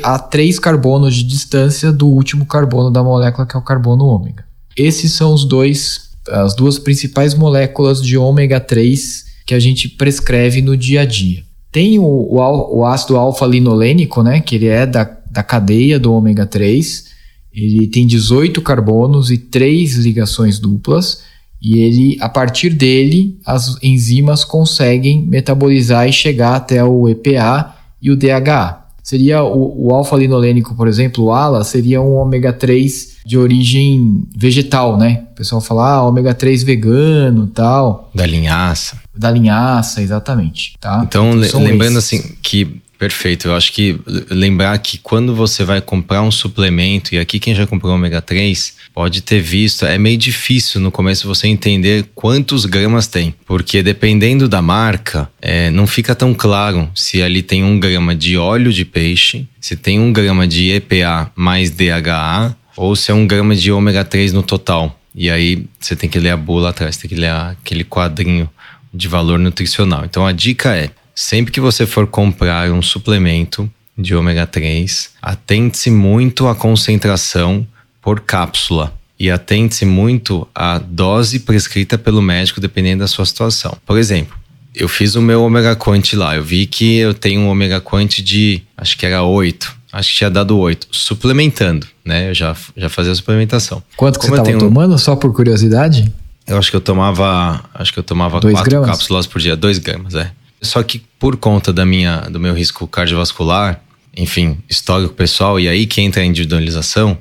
[0.01, 4.45] há três carbonos de distância do último carbono da molécula, que é o carbono ômega.
[4.75, 10.61] Esses são os dois, as duas principais moléculas de ômega 3 que a gente prescreve
[10.61, 11.43] no dia a dia.
[11.71, 16.45] Tem o, o, o ácido alfa-linolênico, né, que ele é da, da cadeia do ômega
[16.45, 17.05] 3.
[17.53, 21.21] Ele tem 18 carbonos e três ligações duplas.
[21.61, 28.11] E ele, a partir dele, as enzimas conseguem metabolizar e chegar até o EPA e
[28.11, 28.85] o DHA.
[29.01, 34.97] Seria o, o alfa-linolênico, por exemplo, o ALA, seria um ômega 3 de origem vegetal,
[34.97, 35.23] né?
[35.31, 38.11] O pessoal fala, ah, ômega 3 vegano tal.
[38.13, 38.99] Da linhaça.
[39.15, 40.73] Da linhaça, exatamente.
[40.79, 41.03] Tá?
[41.07, 42.19] Então, então lembrando esses.
[42.19, 43.47] assim que Perfeito.
[43.47, 43.99] Eu acho que
[44.29, 48.73] lembrar que quando você vai comprar um suplemento, e aqui quem já comprou ômega 3
[48.97, 53.31] pode ter visto, é meio difícil no começo você entender quantos gramas tem.
[53.45, 58.39] Porque dependendo da marca, é, não fica tão claro se ali tem um grama de
[58.39, 63.27] óleo de peixe, se tem um grama de EPA mais DHA, ou se é um
[63.27, 64.99] grama de ômega 3 no total.
[65.13, 68.49] E aí você tem que ler a bula atrás, tem que ler aquele quadrinho
[68.91, 70.05] de valor nutricional.
[70.05, 75.89] Então a dica é Sempre que você for comprar um suplemento de ômega 3, atente-se
[75.89, 77.65] muito à concentração
[78.07, 83.77] por cápsula e atente-se muito à dose prescrita pelo médico dependendo da sua situação.
[83.85, 84.33] Por exemplo,
[84.73, 88.07] eu fiz o meu ômega quant lá, eu vi que eu tenho um ômega quant
[88.23, 92.29] de, acho que era 8, acho que tinha dado 8, suplementando, né?
[92.29, 93.83] Eu já, já fazia a suplementação.
[93.97, 96.09] Quanto que Como você estava tomando, só por curiosidade?
[96.47, 100.15] Eu acho que eu tomava, acho que eu tomava 4 cápsulas por dia, 2 gramas,
[100.15, 100.31] é.
[100.61, 103.81] Só que por conta da minha, do meu risco cardiovascular,
[104.15, 107.17] enfim, histórico pessoal, e aí que entra a individualização,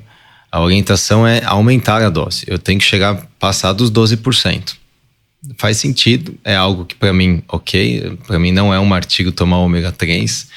[0.51, 2.43] a orientação é aumentar a dose.
[2.47, 4.75] Eu tenho que chegar passar dos 12%.
[5.57, 9.57] Faz sentido, é algo que para mim, ok, para mim não é um artigo tomar
[9.57, 10.47] ômega 3.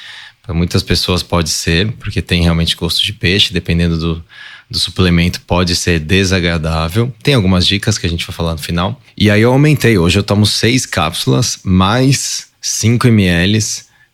[0.43, 4.25] Para muitas pessoas pode ser, porque tem realmente gosto de peixe, dependendo do,
[4.71, 7.13] do suplemento pode ser desagradável.
[7.23, 9.01] Tem algumas dicas que a gente vai falar no final.
[9.17, 9.99] E aí eu aumentei.
[9.99, 13.59] Hoje eu tomo seis cápsulas mais 5 ml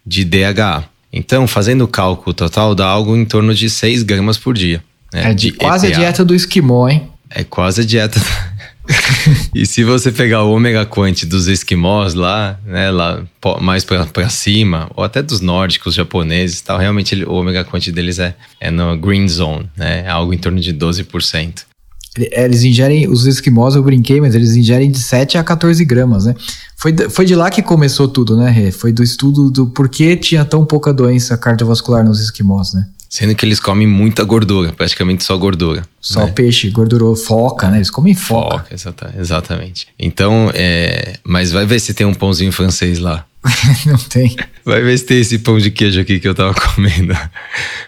[0.04, 0.84] de DHA.
[1.12, 4.82] Então, fazendo o cálculo total, dá algo em torno de 6 gramas por dia.
[5.12, 5.96] Né, é de quase EPA.
[5.96, 7.08] a dieta do esquimó, hein?
[7.30, 8.20] É quase a dieta.
[9.54, 13.22] e se você pegar o ômega quant dos esquimós lá, né, lá
[13.60, 18.18] mais para cima, ou até dos nórdicos, japoneses tal, realmente ele, o ômega quant deles
[18.18, 21.64] é, é no green zone, né, é algo em torno de 12%.
[22.18, 26.34] Eles ingerem, os esquimós eu brinquei, mas eles ingerem de 7 a 14 gramas, né?
[26.74, 28.70] Foi, foi de lá que começou tudo, né, Rê?
[28.70, 32.86] Foi do estudo do porquê tinha tão pouca doença cardiovascular nos esquimós, né?
[33.08, 35.84] Sendo que eles comem muita gordura, praticamente só gordura.
[36.00, 36.32] Só né?
[36.32, 37.78] peixe, gordura, foca, né?
[37.78, 38.58] Eles comem foca.
[38.58, 39.86] Foca, exata, exatamente.
[39.98, 43.24] Então, é, mas vai ver se tem um pãozinho francês lá.
[43.86, 44.34] não tem.
[44.64, 47.16] Vai ver se tem esse pão de queijo aqui que eu tava comendo.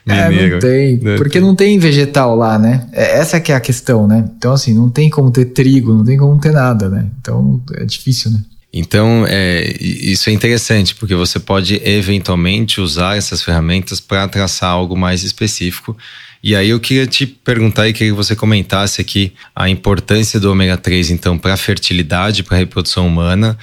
[0.06, 0.44] Mineiro.
[0.44, 0.96] É, não tem.
[0.98, 1.40] Não porque tem.
[1.40, 2.86] não tem vegetal lá, né?
[2.92, 4.24] É, essa que é a questão, né?
[4.36, 7.06] Então, assim, não tem como ter trigo, não tem como ter nada, né?
[7.20, 8.40] Então, é difícil, né?
[8.72, 14.96] Então, é, isso é interessante, porque você pode eventualmente usar essas ferramentas para traçar algo
[14.96, 15.96] mais específico.
[16.42, 20.50] E aí eu queria te perguntar e queria que você comentasse aqui a importância do
[20.50, 23.58] ômega 3, então, para a fertilidade, para a reprodução humana,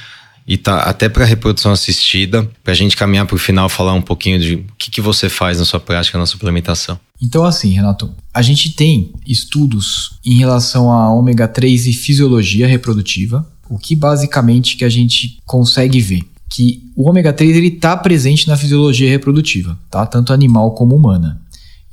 [0.48, 4.02] e tá, até para reprodução assistida, para a gente caminhar para o final, falar um
[4.02, 7.00] pouquinho de o que, que você faz na sua prática na suplementação.
[7.22, 13.48] Então, assim, Renato, a gente tem estudos em relação a ômega 3 e fisiologia reprodutiva,
[13.70, 16.22] o que basicamente que a gente consegue ver?
[16.50, 20.06] Que o ômega 3 ele está presente na fisiologia reprodutiva, tá?
[20.06, 21.42] tanto animal como humana.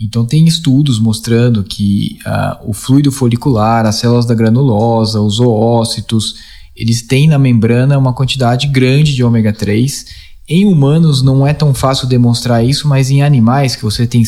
[0.01, 6.35] Então tem estudos mostrando que uh, o fluido folicular, as células da granulosa, os oócitos,
[6.75, 10.07] eles têm na membrana uma quantidade grande de ômega 3.
[10.49, 14.23] Em humanos não é tão fácil demonstrar isso, mas em animais que você tem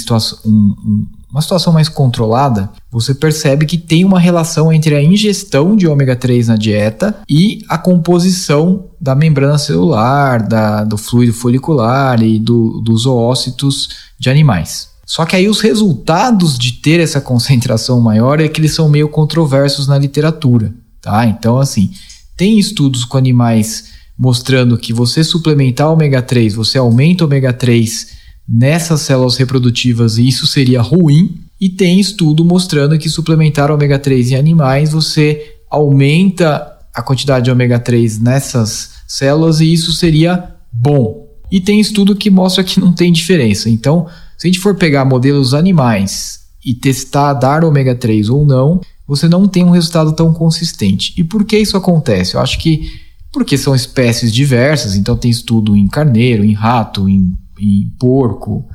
[0.45, 5.74] um, um, uma situação mais controlada, você percebe que tem uma relação entre a ingestão
[5.74, 12.22] de ômega 3 na dieta e a composição da membrana celular, da, do fluido folicular
[12.22, 14.91] e do, dos oócitos de animais.
[15.05, 19.09] Só que aí os resultados de ter essa concentração maior é que eles são meio
[19.09, 20.72] controversos na literatura,
[21.03, 21.26] tá?
[21.26, 21.91] Então, assim,
[22.37, 29.01] tem estudos com animais mostrando que você suplementar ômega 3, você aumenta ômega 3 nessas
[29.01, 31.41] células reprodutivas e isso seria ruim.
[31.61, 37.51] E tem estudo mostrando que suplementar ômega 3 em animais você aumenta a quantidade de
[37.51, 41.27] ômega 3 nessas células e isso seria bom.
[41.51, 43.71] E tem estudo que mostra que não tem diferença.
[43.71, 48.81] Então, se a gente for pegar modelos animais e testar dar ômega 3 ou não,
[49.07, 51.15] você não tem um resultado tão consistente.
[51.17, 52.35] E por que isso acontece?
[52.35, 52.91] Eu acho que
[53.33, 58.67] porque são espécies diversas, então tem estudo em carneiro, em rato, em em porco,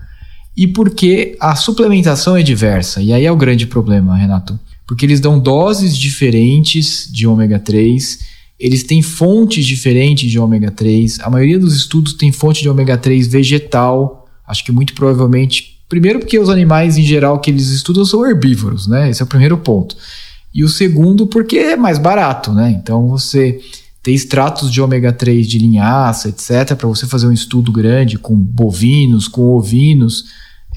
[0.56, 3.02] e porque a suplementação é diversa.
[3.02, 4.60] E aí é o grande problema, Renato.
[4.86, 8.20] Porque eles dão doses diferentes de ômega 3,
[8.60, 11.22] eles têm fontes diferentes de ômega 3.
[11.22, 14.28] A maioria dos estudos tem fonte de ômega 3 vegetal.
[14.46, 15.80] Acho que muito provavelmente.
[15.88, 19.10] Primeiro, porque os animais em geral que eles estudam são herbívoros, né?
[19.10, 19.96] Esse é o primeiro ponto.
[20.54, 22.70] E o segundo, porque é mais barato, né?
[22.72, 23.62] Então você
[24.14, 29.28] extratos de ômega 3 de linhaça, etc., para você fazer um estudo grande com bovinos,
[29.28, 30.26] com ovinos,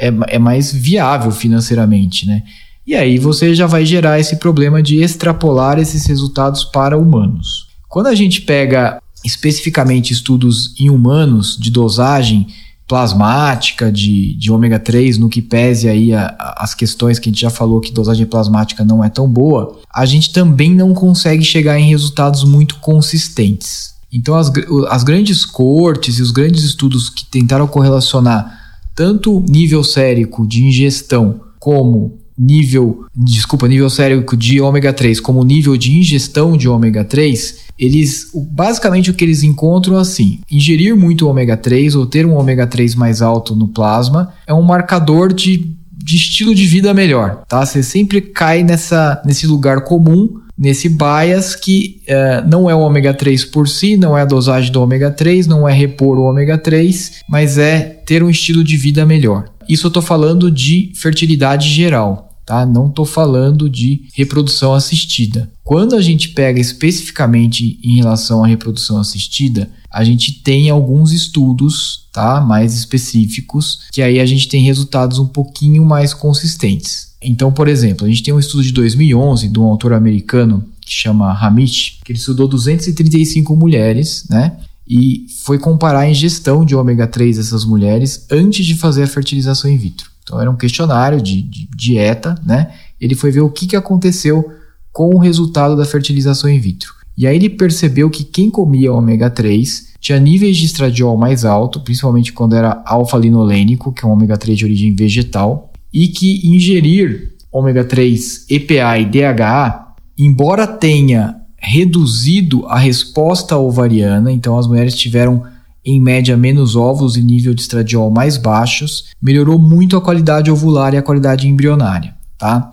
[0.00, 2.42] é, é mais viável financeiramente, né?
[2.86, 7.68] E aí você já vai gerar esse problema de extrapolar esses resultados para humanos.
[7.88, 12.48] Quando a gente pega especificamente estudos em humanos de dosagem
[12.86, 17.32] plasmática de, de ômega 3, no que pese aí a, a, as questões que a
[17.32, 21.44] gente já falou que dosagem plasmática não é tão boa, a gente também não consegue
[21.44, 23.92] chegar em resultados muito consistentes.
[24.12, 24.52] Então, as,
[24.90, 28.60] as grandes cortes e os grandes estudos que tentaram correlacionar
[28.94, 35.76] tanto nível sérico de ingestão como nível, desculpa, nível sérico de ômega 3 como nível
[35.76, 41.56] de ingestão de ômega 3, eles basicamente o que eles encontram assim: ingerir muito ômega
[41.56, 46.16] 3 ou ter um ômega 3 mais alto no plasma é um marcador de, de
[46.16, 47.64] estilo de vida melhor, tá?
[47.64, 53.12] Você sempre cai nessa, nesse lugar comum nesse bias que uh, não é o ômega
[53.12, 56.56] 3 por si, não é a dosagem do ômega 3, não é repor o ômega
[56.58, 59.46] 3, mas é ter um estilo de vida melhor.
[59.68, 62.66] Isso eu estou falando de fertilidade geral tá?
[62.66, 65.50] Não estou falando de reprodução assistida.
[65.64, 72.06] Quando a gente pega especificamente em relação à reprodução assistida, a gente tem alguns estudos,
[72.12, 72.40] tá?
[72.40, 77.12] Mais específicos, que aí a gente tem resultados um pouquinho mais consistentes.
[77.22, 80.92] Então, por exemplo, a gente tem um estudo de 2011 de um autor americano que
[80.92, 84.56] chama Hamit, que ele estudou 235 mulheres, né?
[84.88, 89.70] E foi comparar a ingestão de ômega 3 dessas mulheres antes de fazer a fertilização
[89.70, 90.11] in vitro.
[90.32, 92.70] Então era um questionário de, de dieta, né?
[92.98, 94.50] Ele foi ver o que, que aconteceu
[94.90, 96.94] com o resultado da fertilização in vitro.
[97.18, 101.80] E aí ele percebeu que quem comia ômega 3 tinha níveis de estradiol mais alto,
[101.80, 107.34] principalmente quando era alfa-linolênico, que é um ômega 3 de origem vegetal, e que ingerir
[107.52, 115.44] ômega 3 EPA e DHA embora tenha reduzido a resposta ovariana, então as mulheres tiveram
[115.84, 120.94] em média menos ovos e nível de estradiol mais baixos, melhorou muito a qualidade ovular
[120.94, 122.70] e a qualidade embrionária, tá?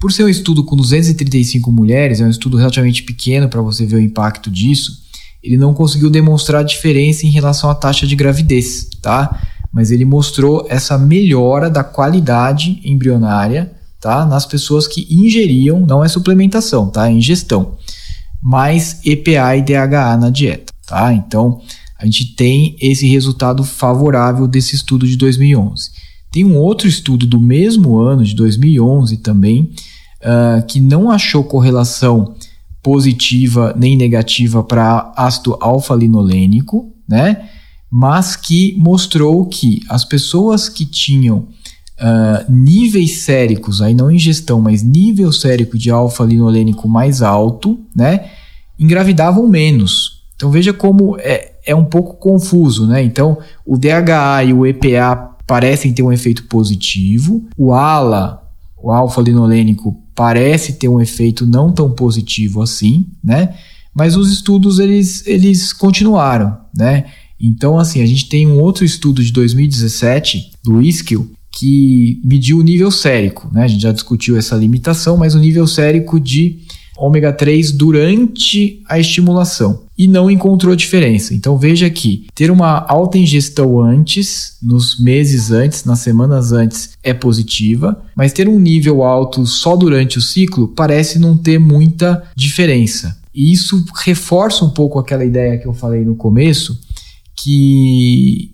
[0.00, 3.96] Por ser um estudo com 235 mulheres, é um estudo relativamente pequeno para você ver
[3.96, 4.92] o impacto disso,
[5.42, 9.40] ele não conseguiu demonstrar diferença em relação à taxa de gravidez, tá?
[9.72, 14.26] Mas ele mostrou essa melhora da qualidade embrionária, tá?
[14.26, 17.08] Nas pessoas que ingeriam, não é suplementação, tá?
[17.08, 17.76] É ingestão,
[18.42, 21.12] mais EPA e DHA na dieta, tá?
[21.12, 21.60] Então,
[21.98, 25.90] a gente tem esse resultado favorável desse estudo de 2011.
[26.30, 29.70] Tem um outro estudo do mesmo ano, de 2011 também,
[30.22, 32.34] uh, que não achou correlação
[32.82, 37.48] positiva nem negativa para ácido alfa-linolênico, né?
[37.90, 44.82] Mas que mostrou que as pessoas que tinham uh, níveis séricos, aí não ingestão, mas
[44.82, 48.30] nível sérico de alfa-linolênico mais alto, né?
[48.78, 50.22] Engravidavam menos.
[50.36, 53.02] Então veja como é, é um pouco confuso, né?
[53.04, 58.42] Então o DHA e o EPA parecem ter um efeito positivo, o ALA,
[58.82, 63.54] o alfa-linolênico, parece ter um efeito não tão positivo assim, né?
[63.94, 67.04] Mas os estudos eles, eles continuaram, né?
[67.38, 72.62] Então, assim, a gente tem um outro estudo de 2017 do Iskill que mediu o
[72.62, 73.64] nível sérico, né?
[73.64, 76.60] A gente já discutiu essa limitação, mas o nível sérico de
[76.98, 81.32] ômega 3 durante a estimulação e não encontrou diferença.
[81.32, 87.14] Então veja que ter uma alta ingestão antes, nos meses antes, nas semanas antes, é
[87.14, 93.16] positiva, mas ter um nível alto só durante o ciclo parece não ter muita diferença.
[93.34, 96.78] E isso reforça um pouco aquela ideia que eu falei no começo,
[97.36, 98.52] que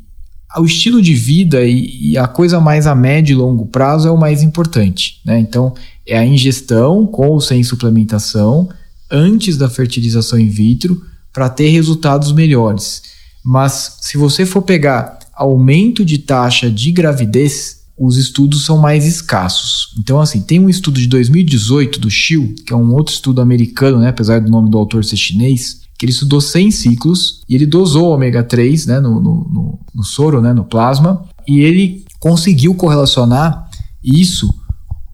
[0.57, 4.17] o estilo de vida e, a coisa mais a médio e longo prazo é o
[4.17, 5.21] mais importante.
[5.25, 5.39] Né?
[5.41, 5.75] Então,
[6.07, 8.69] é a ingestão com ou sem suplementação
[9.11, 11.03] antes da fertilização in vitro
[11.33, 13.03] para ter resultados melhores.
[13.45, 19.95] Mas se você for pegar aumento de taxa de gravidez, os estudos são mais escassos.
[19.99, 23.99] Então, assim, tem um estudo de 2018 do Xiu, que é um outro estudo americano,
[23.99, 27.67] né, apesar do nome do autor ser chinês, que ele estudou 100 ciclos e ele
[27.67, 32.75] dosou ômega 3 né, no, no, no, no soro, né, no plasma, e ele conseguiu
[32.75, 33.69] correlacionar
[34.03, 34.53] isso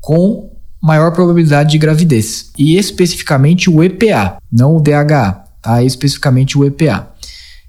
[0.01, 0.50] com
[0.83, 2.51] maior probabilidade de gravidez.
[2.59, 5.83] E especificamente o EPA, não o DHA, tá?
[5.83, 7.13] Especificamente o EPA.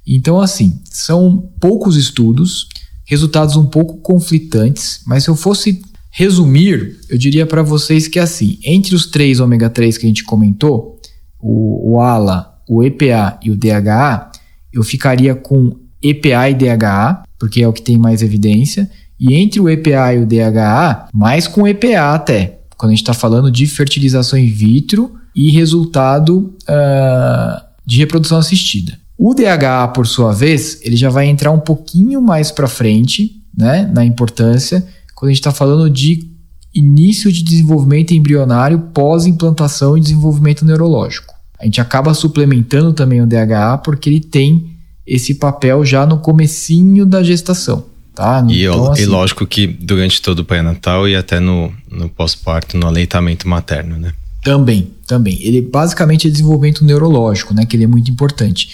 [0.08, 2.68] Então, assim, são poucos estudos,
[3.06, 8.60] resultados um pouco conflitantes, mas se eu fosse resumir, eu diria para vocês que assim,
[8.64, 11.00] entre os três ômega 3 que a gente comentou,
[11.40, 14.32] o, o ALA, o EPA e o DHA,
[14.74, 18.90] eu ficaria com EPA e DHA, porque é o que tem mais evidência,
[19.20, 23.14] e entre o EPA e o DHA, mais com EPA até, quando a gente está
[23.14, 28.98] falando de fertilização in vitro e resultado uh, de reprodução assistida.
[29.16, 33.88] O DHA, por sua vez, ele já vai entrar um pouquinho mais para frente, né,
[33.94, 36.28] na importância, quando a gente está falando de
[36.74, 41.36] início de desenvolvimento embrionário pós-implantação e desenvolvimento neurológico.
[41.60, 44.72] A gente acaba suplementando também o DHA porque ele tem
[45.06, 47.91] esse papel já no comecinho da gestação.
[48.14, 48.46] Tá?
[48.50, 52.78] E, então, assim, e lógico que durante todo o pré-natal e até no, no pós-parto,
[52.78, 54.14] no aleitamento materno, né?
[54.44, 55.38] Também, também.
[55.42, 57.66] Ele basicamente é desenvolvimento neurológico, né?
[57.66, 58.70] Que ele é muito importante.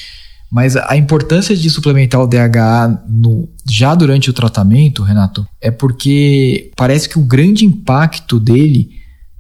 [0.50, 6.72] Mas a importância de suplementar o DHA no, já durante o tratamento, Renato, é porque
[6.76, 8.90] parece que o grande impacto dele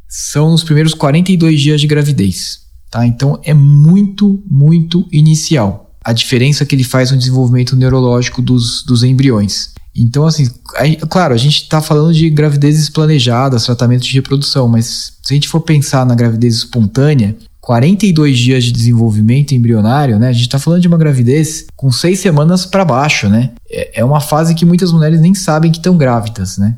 [0.07, 2.59] são nos primeiros 42 dias de gravidez.
[2.91, 3.05] Tá?
[3.07, 5.95] Então é muito, muito inicial.
[6.03, 9.73] A diferença que ele faz no desenvolvimento neurológico dos, dos embriões.
[9.97, 10.47] Então, assim,
[11.09, 15.49] claro, a gente está falando de gravidezes planejadas, tratamento de reprodução, mas se a gente
[15.49, 17.35] for pensar na gravidez espontânea,
[17.67, 20.29] 42 dias de desenvolvimento embrionário, né?
[20.29, 23.51] A gente está falando de uma gravidez com seis semanas para baixo, né?
[23.69, 26.77] É, é, uma fase que muitas mulheres nem sabem que estão grávidas, né?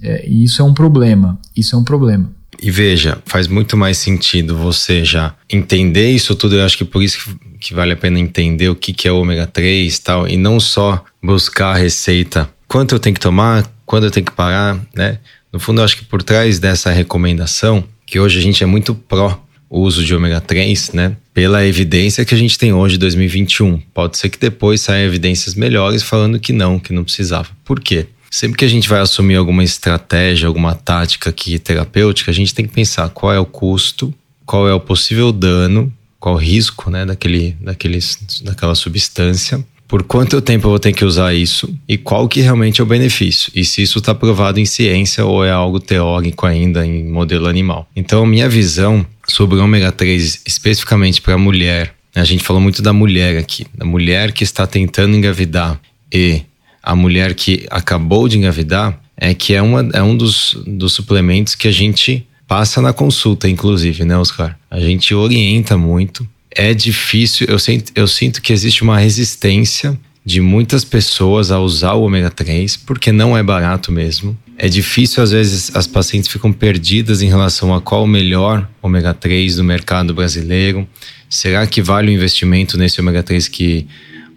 [0.00, 1.38] É, e isso é um problema.
[1.56, 2.30] Isso é um problema.
[2.62, 6.56] E veja, faz muito mais sentido você já entender isso tudo.
[6.56, 9.12] Eu acho que por isso que, que vale a pena entender o que, que é
[9.12, 13.66] ômega 3 e tal, e não só buscar a receita quanto eu tenho que tomar,
[13.86, 15.18] quando eu tenho que parar, né?
[15.50, 18.94] No fundo, eu acho que por trás dessa recomendação, que hoje a gente é muito
[18.94, 21.16] pró uso de ômega 3, né?
[21.32, 23.78] Pela evidência que a gente tem hoje, 2021.
[23.92, 27.48] Pode ser que depois saiam evidências melhores falando que não, que não precisava.
[27.64, 28.06] Por quê?
[28.30, 32.66] Sempre que a gente vai assumir alguma estratégia, alguma tática aqui terapêutica, a gente tem
[32.66, 34.12] que pensar qual é o custo,
[34.44, 37.98] qual é o possível dano, qual o risco, né, daquele, daquele,
[38.42, 42.80] daquela substância por quanto tempo eu vou ter que usar isso e qual que realmente
[42.80, 46.86] é o benefício e se isso está provado em ciência ou é algo teórico ainda
[46.86, 47.88] em modelo animal.
[47.96, 52.82] Então, minha visão sobre o ômega 3 especificamente para a mulher, a gente falou muito
[52.82, 55.80] da mulher aqui, da mulher que está tentando engravidar
[56.12, 56.42] e
[56.82, 61.54] a mulher que acabou de engravidar, é que é, uma, é um dos, dos suplementos
[61.54, 64.56] que a gente passa na consulta, inclusive, né, Oscar?
[64.70, 66.26] A gente orienta muito.
[66.50, 71.94] É difícil, eu sinto, eu sinto que existe uma resistência de muitas pessoas a usar
[71.94, 74.36] o ômega 3, porque não é barato mesmo.
[74.56, 79.14] É difícil, às vezes, as pacientes ficam perdidas em relação a qual o melhor ômega
[79.14, 80.86] 3 do mercado brasileiro.
[81.30, 83.86] Será que vale o investimento nesse ômega 3 que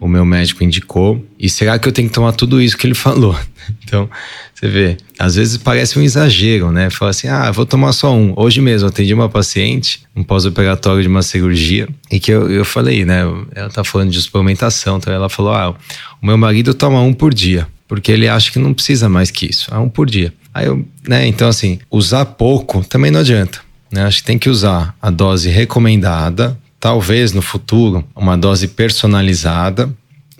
[0.02, 1.24] o meu médico indicou?
[1.38, 3.38] E será que eu tenho que tomar tudo isso que ele falou?
[3.84, 4.10] Então,
[4.52, 6.90] você vê, às vezes parece um exagero, né?
[6.90, 8.32] Fala assim, ah, vou tomar só um.
[8.36, 12.64] Hoje mesmo eu atendi uma paciente, um pós-operatório de uma cirurgia, e que eu, eu
[12.64, 13.22] falei, né?
[13.54, 15.76] Ela tá falando de suplementação, então ela falou, ah,
[16.20, 19.46] o meu marido toma um por dia, porque ele acha que não precisa mais que
[19.46, 20.34] isso, ah, um por dia.
[20.52, 21.28] Aí eu, né?
[21.28, 23.60] Então, assim, usar pouco também não adianta.
[23.92, 24.02] Né?
[24.02, 29.88] Acho que tem que usar a dose recomendada, talvez no futuro uma dose personalizada,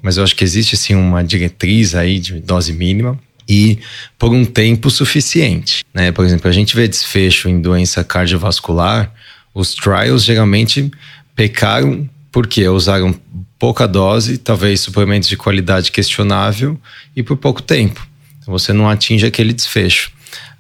[0.03, 3.17] mas eu acho que existe sim uma diretriz aí de dose mínima
[3.49, 3.79] e
[4.19, 6.11] por um tempo suficiente, né?
[6.11, 9.13] Por exemplo, a gente vê desfecho em doença cardiovascular,
[9.55, 10.91] os trials geralmente
[11.37, 13.15] pecaram porque usaram
[13.57, 16.77] pouca dose, talvez suplementos de qualidade questionável
[17.15, 18.05] e por pouco tempo.
[18.41, 20.11] Então você não atinge aquele desfecho.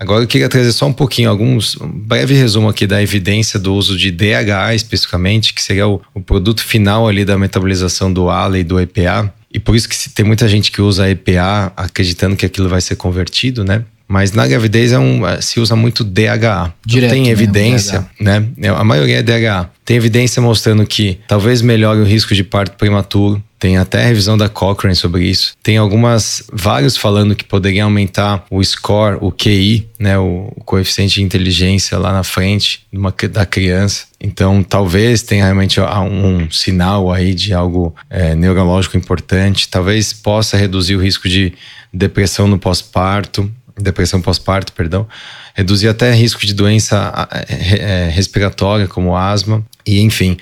[0.02, 3.72] Agora eu queria trazer só um pouquinho, alguns, um breve resumo aqui da evidência do
[3.72, 8.58] uso de DHA especificamente, que seria o, o produto final ali da metabolização do ALA
[8.58, 9.32] e do EPA.
[9.54, 12.96] E por isso que tem muita gente que usa EPA acreditando que aquilo vai ser
[12.96, 13.84] convertido, né?
[14.08, 16.74] Mas na gravidez é um, é, se usa muito DHA.
[16.84, 18.44] Direto, tem evidência, né?
[18.60, 19.70] É, a maioria é DHA.
[19.84, 23.42] Tem evidência mostrando que talvez melhore o risco de parto prematuro.
[23.62, 25.54] Tem até a revisão da Cochrane sobre isso.
[25.62, 31.14] Tem algumas, vários falando que poderia aumentar o score, o QI, né, o, o coeficiente
[31.14, 34.06] de inteligência lá na frente uma, da criança.
[34.20, 39.68] Então, talvez tenha realmente um sinal aí de algo é, neurológico importante.
[39.68, 41.52] Talvez possa reduzir o risco de
[41.94, 43.48] depressão no pós-parto
[43.80, 45.08] depressão pós-parto, perdão,
[45.54, 50.36] reduzir até risco de doença é, respiratória, como asma, e enfim.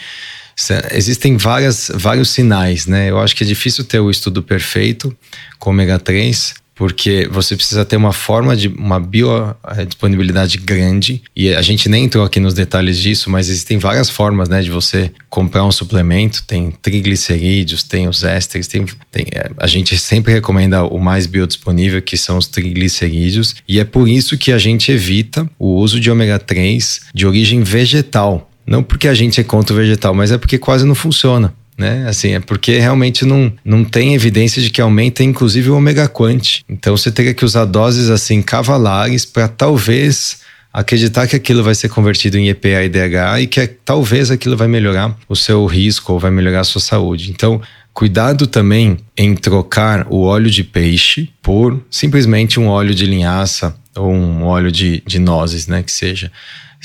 [0.92, 3.10] Existem várias, vários sinais, né?
[3.10, 5.16] Eu acho que é difícil ter o estudo perfeito
[5.58, 11.60] com ômega 3, porque você precisa ter uma forma de uma biodisponibilidade grande e a
[11.60, 15.62] gente nem entrou aqui nos detalhes disso, mas existem várias formas, né, de você comprar
[15.66, 20.98] um suplemento, tem triglicerídeos, tem os ésteres, tem, tem é, a gente sempre recomenda o
[20.98, 25.74] mais biodisponível, que são os triglicerídeos, e é por isso que a gente evita o
[25.74, 28.49] uso de ômega 3 de origem vegetal.
[28.66, 32.06] Não porque a gente é contra o vegetal, mas é porque quase não funciona né?
[32.06, 36.60] Assim, é porque realmente não, não tem evidência de que aumenta, inclusive, o ômega quant.
[36.68, 40.40] Então você teria que usar doses assim cavalares para talvez
[40.72, 44.68] acreditar que aquilo vai ser convertido em EPA e DHA e que talvez aquilo vai
[44.68, 47.30] melhorar o seu risco ou vai melhorar a sua saúde.
[47.30, 47.60] Então,
[47.92, 54.12] cuidado também em trocar o óleo de peixe por simplesmente um óleo de linhaça ou
[54.12, 56.30] um óleo de, de nozes, né, que seja.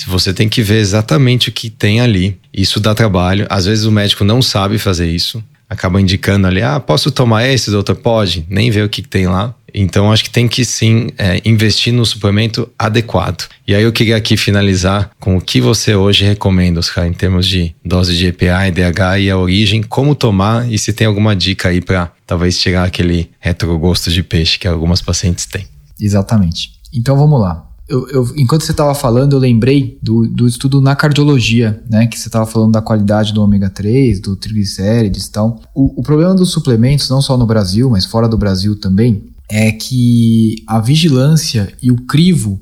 [0.08, 2.38] Você tem que ver exatamente o que tem ali.
[2.54, 3.48] Isso dá trabalho.
[3.50, 5.44] Às vezes o médico não sabe fazer isso.
[5.70, 7.96] Acaba indicando ali, ah, posso tomar esse, doutor?
[7.96, 8.46] Pode.
[8.50, 9.56] Nem ver o que tem lá.
[9.74, 13.50] Então, acho que tem que sim é, investir no suplemento adequado.
[13.68, 17.48] E aí, eu queria aqui finalizar com o que você hoje recomenda, Oscar, em termos
[17.48, 21.70] de dose de EPA, EDH e a origem, como tomar e se tem alguma dica
[21.70, 25.68] aí para talvez tirar aquele retrogosto de peixe que algumas pacientes têm.
[26.00, 26.72] Exatamente.
[26.94, 30.96] Então, vamos lá eu, eu, enquanto você estava falando, eu lembrei do, do estudo na
[30.96, 32.08] cardiologia, né?
[32.08, 35.62] Que você estava falando da qualidade do ômega 3, do triglicérides e tal.
[35.74, 39.72] O, o problema dos suplementos, não só no Brasil, mas fora do Brasil também, é
[39.72, 42.60] que a vigilância e o crivo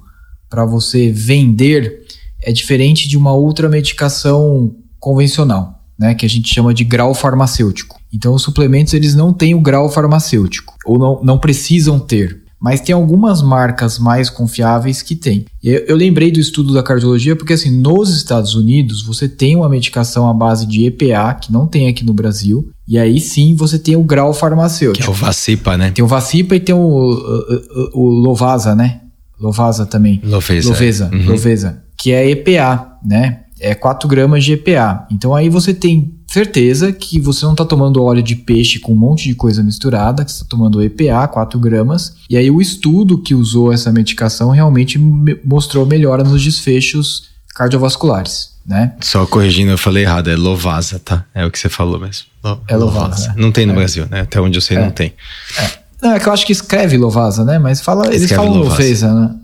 [0.49, 2.03] para você vender
[2.41, 7.99] é diferente de uma outra medicação convencional, né, que a gente chama de grau farmacêutico.
[8.13, 12.79] Então os suplementos eles não têm o grau farmacêutico ou não, não precisam ter mas
[12.79, 15.43] tem algumas marcas mais confiáveis que tem.
[15.61, 19.67] Eu, eu, lembrei do estudo da cardiologia porque assim, nos Estados Unidos você tem uma
[19.67, 23.77] medicação à base de EPA que não tem aqui no Brasil, e aí sim você
[23.77, 25.03] tem o grau farmacêutico.
[25.03, 25.91] Que é o Vacipa, né?
[25.91, 29.01] Tem o Vacipa e tem o, o, o Lovasa, né?
[29.37, 30.21] Lovasa também.
[30.23, 30.69] Lovesa.
[30.69, 31.25] Lovesa, uhum.
[31.25, 33.41] Lovesa, que é EPA, né?
[33.59, 35.05] É 4 gramas de EPA.
[35.11, 38.95] Então aí você tem certeza que você não está tomando óleo de peixe com um
[38.95, 42.15] monte de coisa misturada, que você está tomando EPA, 4 gramas.
[42.27, 44.97] E aí o estudo que usou essa medicação realmente
[45.45, 48.53] mostrou melhora nos desfechos cardiovasculares.
[48.65, 48.93] Né?
[49.01, 51.25] Só corrigindo, eu falei errado, é Lovasa, tá?
[51.35, 52.25] É o que você falou mesmo.
[52.43, 53.33] Lo, é Lovasa.
[53.37, 53.75] Não tem no é.
[53.75, 54.21] Brasil, né?
[54.21, 54.79] Até onde eu sei, é.
[54.79, 55.13] não tem.
[55.59, 55.69] É.
[56.01, 57.59] Não, é que eu acho que escreve Lovasa, né?
[57.59, 59.35] Mas fala, eles falam Lovasa, né?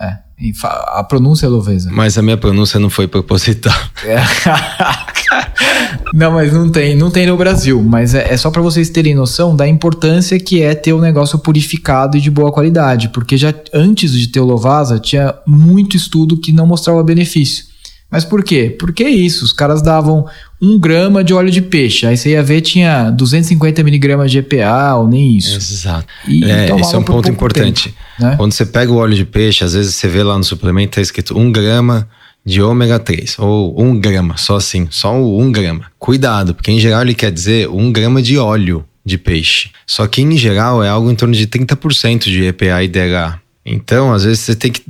[0.00, 0.18] É, é.
[0.60, 1.90] A pronúncia é Lovesa.
[1.90, 3.74] Mas a minha pronúncia não foi proposital.
[4.04, 4.16] É.
[6.12, 7.82] não, mas não tem, não tem no Brasil.
[7.82, 11.38] Mas é, é só para vocês terem noção da importância que é ter um negócio
[11.38, 13.08] purificado e de boa qualidade.
[13.08, 17.64] Porque já antes de ter o Lovasa, tinha muito estudo que não mostrava benefício.
[18.10, 18.74] Mas por quê?
[18.78, 20.26] Porque é isso, os caras davam
[20.60, 24.94] um grama de óleo de peixe, aí você ia ver tinha 250 miligramas de EPA
[24.96, 25.56] ou nem isso.
[25.56, 26.06] Exato.
[26.26, 27.90] E, é, esse é um ponto importante.
[27.90, 27.96] Tempo,
[28.30, 28.36] né?
[28.36, 31.00] Quando você pega o óleo de peixe, às vezes você vê lá no suplemento, tá
[31.00, 32.08] escrito um grama
[32.44, 35.86] de ômega 3, ou um grama, só assim, só o um grama.
[35.98, 39.70] Cuidado, porque em geral ele quer dizer um grama de óleo de peixe.
[39.86, 43.40] Só que em geral é algo em torno de 30% de EPA e DHA.
[43.64, 44.80] Então, às vezes você tem que,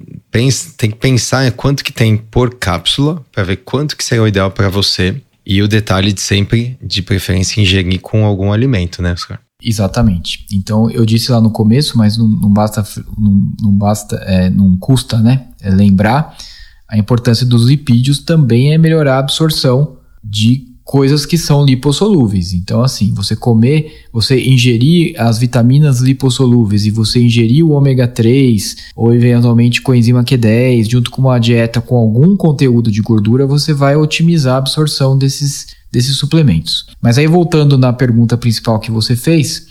[0.76, 4.50] tem que pensar quanto que tem por cápsula para ver quanto que seria o ideal
[4.50, 5.16] para você.
[5.46, 9.40] E o detalhe de sempre, de preferência, ingerir com algum alimento, né, Oscar?
[9.62, 10.44] Exatamente.
[10.52, 12.84] Então eu disse lá no começo, mas não, não basta,
[13.16, 15.46] não, não basta, é, não custa, né?
[15.62, 16.36] É lembrar
[16.88, 22.54] a importância dos lipídios também é melhorar a absorção de coisas que são lipossolúveis.
[22.54, 28.76] Então, assim, você comer, você ingerir as vitaminas lipossolúveis e você ingerir o ômega 3
[28.94, 33.96] ou eventualmente coenzima Q10 junto com uma dieta com algum conteúdo de gordura, você vai
[33.96, 36.86] otimizar a absorção desses, desses suplementos.
[37.02, 39.66] Mas aí, voltando na pergunta principal que você fez,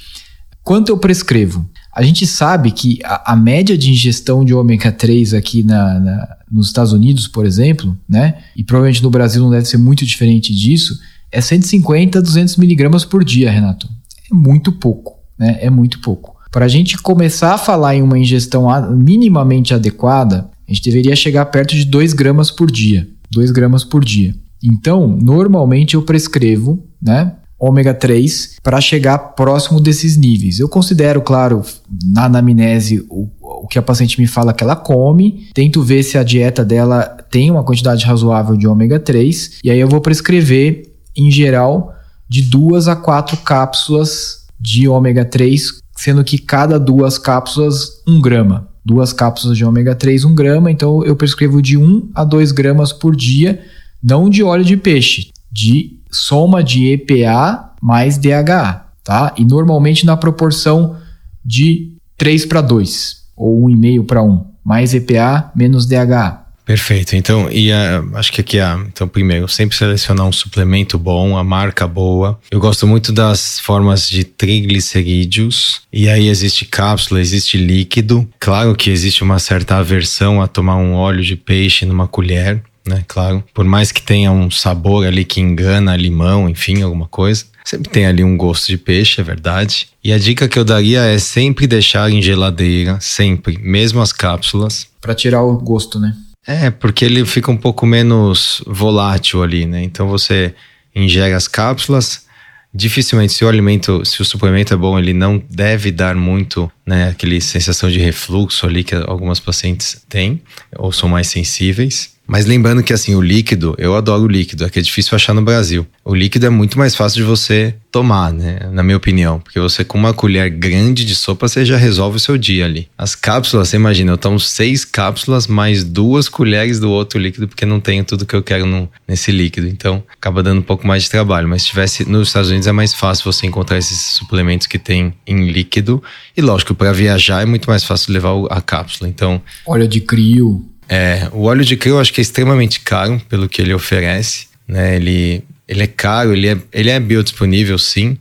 [0.62, 1.66] quanto eu prescrevo?
[1.96, 6.38] A gente sabe que a, a média de ingestão de ômega 3 aqui na, na,
[6.52, 8.40] nos Estados Unidos, por exemplo, né?
[8.54, 11.00] E provavelmente no Brasil não deve ser muito diferente disso,
[11.32, 13.88] é 150 a 200 miligramas por dia, Renato.
[14.30, 15.58] É muito pouco, né?
[15.62, 16.36] É muito pouco.
[16.52, 21.46] Para a gente começar a falar em uma ingestão minimamente adequada, a gente deveria chegar
[21.46, 23.08] perto de 2 gramas por dia.
[23.32, 24.36] 2 gramas por dia.
[24.62, 27.34] Então, normalmente eu prescrevo, né?
[27.66, 30.60] Ômega 3 para chegar próximo desses níveis.
[30.60, 31.64] Eu considero, claro,
[32.04, 36.18] na anamnese o, o que a paciente me fala que ela come, tento ver se
[36.18, 40.92] a dieta dela tem uma quantidade razoável de ômega 3 e aí eu vou prescrever
[41.16, 41.94] em geral
[42.28, 48.68] de duas a quatro cápsulas de ômega 3, sendo que cada duas cápsulas um grama.
[48.84, 52.94] Duas cápsulas de ômega 3, um grama, então eu prescrevo de 1 a 2 gramas
[52.94, 53.64] por dia,
[54.02, 59.34] não de óleo de peixe, de soma de EPA mais DHA, tá?
[59.38, 60.98] E normalmente na proporção
[61.44, 66.46] de 3 para 2, ou 1,5 para 1, mais EPA menos DHA.
[66.66, 67.16] Perfeito.
[67.16, 71.44] Então, e a, acho que aqui, a, então, primeiro, sempre selecionar um suplemento bom, a
[71.44, 72.40] marca boa.
[72.50, 75.82] Eu gosto muito das formas de triglicerídeos.
[75.94, 78.28] E aí existe cápsula, existe líquido.
[78.40, 83.04] Claro que existe uma certa aversão a tomar um óleo de peixe numa colher né?
[83.08, 83.44] Claro.
[83.54, 87.46] Por mais que tenha um sabor ali que engana, limão, enfim, alguma coisa.
[87.64, 89.88] Sempre tem ali um gosto de peixe, é verdade.
[90.04, 94.88] E a dica que eu daria é sempre deixar em geladeira, sempre, mesmo as cápsulas.
[95.02, 96.16] Para tirar o gosto, né?
[96.46, 99.84] É, porque ele fica um pouco menos volátil ali, né?
[99.84, 100.54] Então você
[100.96, 102.26] ingere as cápsulas,
[102.74, 107.10] dificilmente se o alimento, se o suplemento é bom, ele não deve dar muito, né,
[107.10, 110.42] aquele sensação de refluxo ali que algumas pacientes têm
[110.76, 112.15] ou são mais sensíveis.
[112.28, 115.34] Mas lembrando que assim, o líquido, eu adoro o líquido, é que é difícil achar
[115.34, 115.86] no Brasil.
[116.04, 118.60] O líquido é muito mais fácil de você tomar, né?
[118.72, 119.40] Na minha opinião.
[119.40, 122.90] Porque você, com uma colher grande de sopa, você já resolve o seu dia ali.
[122.98, 127.66] As cápsulas, você imagina, eu tomo seis cápsulas mais duas colheres do outro líquido, porque
[127.66, 129.68] não tenho tudo que eu quero no, nesse líquido.
[129.68, 131.48] Então, acaba dando um pouco mais de trabalho.
[131.48, 135.14] Mas se tivesse nos Estados Unidos, é mais fácil você encontrar esses suplementos que tem
[135.26, 136.04] em líquido.
[136.36, 139.10] E lógico, para viajar é muito mais fácil levar a cápsula.
[139.10, 139.42] Então.
[139.66, 143.50] Óleo de crio é, o óleo de krill eu acho que é extremamente caro pelo
[143.50, 144.96] que ele oferece, né?
[144.96, 148.18] Ele, ele é caro, ele é, ele é biodisponível sim,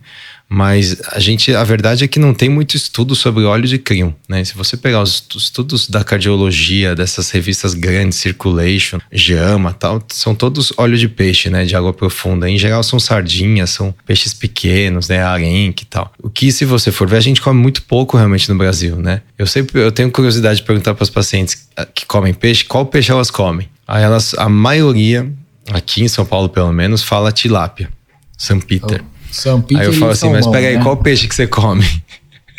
[0.47, 4.15] mas a gente, a verdade é que não tem muito estudo sobre óleo de crio,
[4.29, 4.43] né?
[4.43, 10.71] Se você pegar os estudos da cardiologia, dessas revistas grandes, Circulation, JAMA tal, são todos
[10.77, 11.65] óleo de peixe, né?
[11.65, 12.49] De água profunda.
[12.49, 15.23] Em geral são sardinhas, são peixes pequenos, né?
[15.23, 16.13] Arenque e tal.
[16.21, 19.21] O que, se você for ver, a gente come muito pouco realmente no Brasil, né?
[19.37, 23.11] Eu sempre, eu tenho curiosidade de perguntar para os pacientes que comem peixe, qual peixe
[23.11, 23.67] elas comem?
[23.87, 25.31] Aí elas, a maioria,
[25.71, 27.89] aqui em São Paulo pelo menos, fala tilápia,
[28.37, 29.03] São Peter.
[29.03, 29.14] Oh.
[29.35, 30.83] São Aí eu falo assim, salmão, mas pega aí, né?
[30.83, 31.85] qual peixe que você come?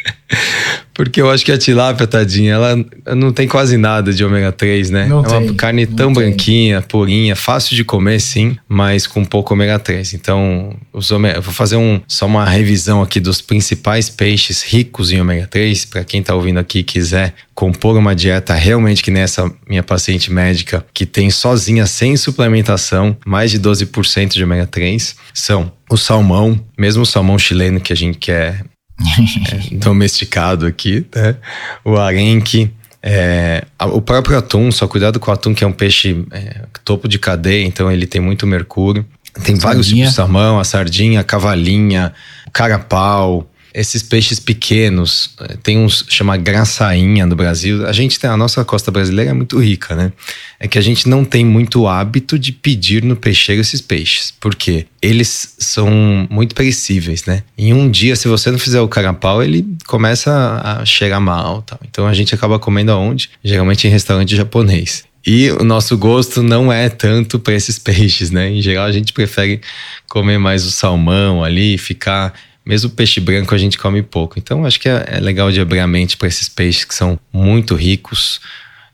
[0.96, 2.84] Porque eu acho que a tilápia, tadinha, ela
[3.14, 5.06] não tem quase nada de ômega 3, né?
[5.06, 9.52] Não é uma tem, carne tão branquinha, purinha, fácil de comer, sim, mas com pouco
[9.52, 10.14] ômega 3.
[10.14, 15.12] Então, os ômega, eu vou fazer um, só uma revisão aqui dos principais peixes ricos
[15.12, 19.10] em ômega 3, para quem tá ouvindo aqui e quiser compor uma dieta realmente que
[19.10, 25.14] nessa minha paciente médica, que tem sozinha, sem suplementação, mais de 12% de ômega 3,
[25.34, 28.64] são o salmão, mesmo o salmão chileno que a gente quer
[29.72, 31.36] é, domesticado aqui, né?
[31.84, 32.70] O arenque,
[33.02, 37.06] É, o próprio atum, só cuidado com o atum, que é um peixe é, topo
[37.06, 39.06] de cadeia, então ele tem muito mercúrio.
[39.34, 39.60] Tem sardinha.
[39.60, 42.12] vários tipos de salmão, a sardinha, a cavalinha,
[42.46, 47.86] o carapau, esses peixes pequenos, eh, tem uns chama graçainha no Brasil.
[47.86, 50.12] A gente tem a nossa costa brasileira é muito rica, né?
[50.58, 54.86] É que a gente não tem muito hábito de pedir no peixeiro esses peixes, porque
[55.02, 57.42] eles são muito perecíveis, né?
[57.58, 60.32] Em um dia, se você não fizer o carapau, ele começa
[60.64, 61.78] a cheirar mal, tal.
[61.86, 63.28] Então a gente acaba comendo aonde?
[63.44, 65.04] Geralmente em restaurante japonês.
[65.26, 68.48] E o nosso gosto não é tanto para esses peixes, né?
[68.48, 69.60] Em geral, a gente prefere
[70.08, 72.32] comer mais o salmão ali, ficar
[72.66, 74.38] mesmo peixe branco a gente come pouco.
[74.38, 77.18] Então acho que é, é legal de abrir a mente para esses peixes que são
[77.32, 78.40] muito ricos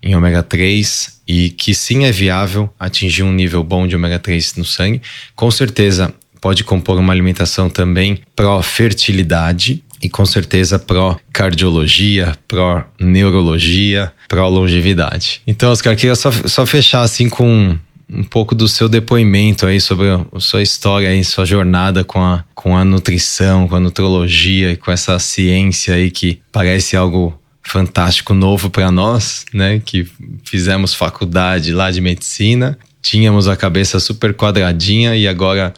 [0.02, 4.56] em ômega 3 e que sim é viável atingir um nível bom de ômega 3
[4.56, 5.00] no sangue.
[5.34, 15.40] Com certeza pode compor uma alimentação também pró-fertilidade e com certeza pró-cardiologia, pró-neurologia, pró-longevidade.
[15.46, 17.78] Então, Oscar, queria só, só fechar assim com
[18.12, 22.44] um pouco do seu depoimento aí sobre a sua história aí, sua jornada com a,
[22.54, 28.34] com a nutrição, com a nutrologia e com essa ciência aí que parece algo fantástico
[28.34, 29.80] novo para nós, né?
[29.82, 30.06] Que
[30.44, 35.72] fizemos faculdade lá de medicina, tínhamos a cabeça super quadradinha e agora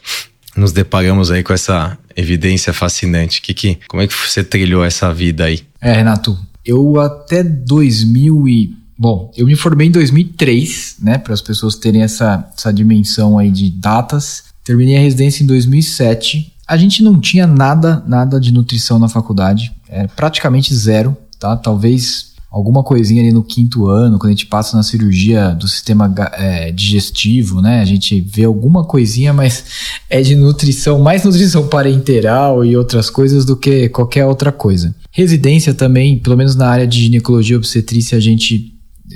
[0.56, 3.40] nos deparamos aí com essa evidência fascinante.
[3.40, 5.60] Que, que, como é que você trilhou essa vida aí?
[5.80, 11.42] É, Renato, eu até 2000 e Bom, eu me formei em 2003, né, para as
[11.42, 14.44] pessoas terem essa, essa dimensão aí de datas.
[14.64, 16.54] Terminei a residência em 2007.
[16.66, 21.54] A gente não tinha nada, nada de nutrição na faculdade, é praticamente zero, tá?
[21.54, 26.10] Talvez alguma coisinha ali no quinto ano, quando a gente passa na cirurgia do sistema
[26.38, 27.82] é, digestivo, né?
[27.82, 29.64] A gente vê alguma coisinha, mas
[30.08, 34.94] é de nutrição, mais nutrição parenteral e outras coisas do que qualquer outra coisa.
[35.10, 38.73] Residência também, pelo menos na área de ginecologia obstetrícia, a gente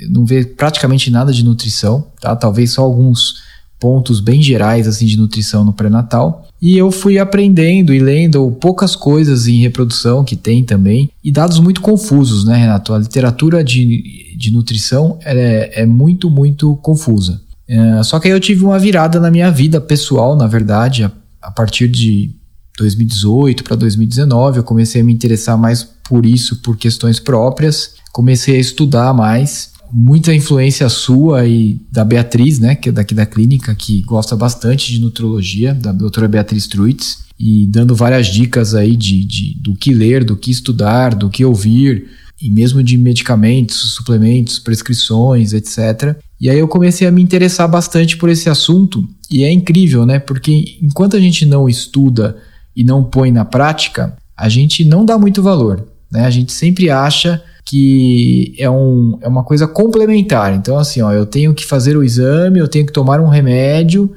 [0.09, 2.35] não vê praticamente nada de nutrição, tá?
[2.35, 6.45] Talvez só alguns pontos bem gerais assim de nutrição no pré-natal.
[6.61, 11.59] E eu fui aprendendo e lendo poucas coisas em reprodução que tem também e dados
[11.59, 12.93] muito confusos, né, Renato?
[12.93, 17.41] A literatura de, de nutrição é, é muito, muito confusa.
[17.67, 21.11] É, só que aí eu tive uma virada na minha vida pessoal, na verdade, a,
[21.41, 22.35] a partir de
[22.77, 27.93] 2018 para 2019, eu comecei a me interessar mais por isso, por questões próprias.
[28.11, 33.25] Comecei a estudar mais muita influência sua e da Beatriz, né, que é daqui da
[33.25, 38.95] clínica, que gosta bastante de nutrologia, da doutora Beatriz Truitz, e dando várias dicas aí
[38.95, 42.07] de, de, do que ler, do que estudar, do que ouvir,
[42.41, 46.15] e mesmo de medicamentos, suplementos, prescrições, etc.
[46.39, 50.19] E aí eu comecei a me interessar bastante por esse assunto, e é incrível, né,
[50.19, 52.37] porque enquanto a gente não estuda
[52.75, 56.89] e não põe na prática, a gente não dá muito valor, né, a gente sempre
[56.89, 60.55] acha que é, um, é uma coisa complementar.
[60.55, 64.11] Então, assim, ó, eu tenho que fazer o exame, eu tenho que tomar um remédio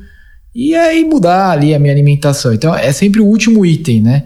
[0.55, 2.55] e aí mudar ali a minha alimentação.
[2.55, 4.25] Então, é sempre o último item, né?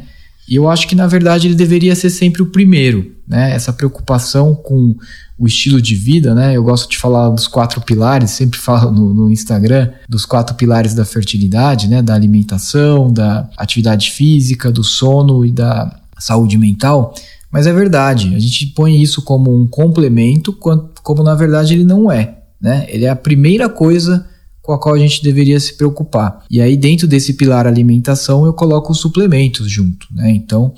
[0.49, 3.51] E eu acho que, na verdade, ele deveria ser sempre o primeiro, né?
[3.53, 4.95] Essa preocupação com
[5.37, 6.57] o estilo de vida, né?
[6.57, 10.95] Eu gosto de falar dos quatro pilares, sempre falo no, no Instagram dos quatro pilares
[10.95, 12.01] da fertilidade, né?
[12.01, 17.13] Da alimentação, da atividade física, do sono e da saúde mental
[17.51, 22.11] mas é verdade, a gente põe isso como um complemento, como na verdade ele não
[22.11, 22.39] é.
[22.61, 22.87] Né?
[22.89, 24.27] Ele é a primeira coisa
[24.63, 26.45] com a qual a gente deveria se preocupar.
[26.51, 30.09] E aí, dentro desse pilar alimentação, eu coloco os suplementos junto.
[30.11, 30.31] Né?
[30.33, 30.75] Então,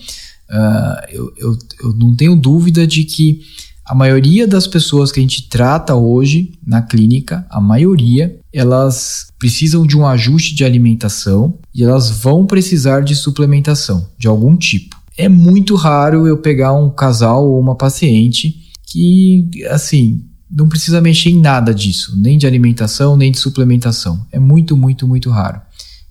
[0.50, 3.40] uh, eu, eu, eu não tenho dúvida de que
[3.88, 9.86] a maioria das pessoas que a gente trata hoje na clínica, a maioria, elas precisam
[9.86, 15.28] de um ajuste de alimentação e elas vão precisar de suplementação de algum tipo é
[15.28, 18.54] muito raro eu pegar um casal ou uma paciente
[18.86, 24.24] que, assim, não precisa mexer em nada disso, nem de alimentação, nem de suplementação.
[24.30, 25.60] É muito, muito, muito raro.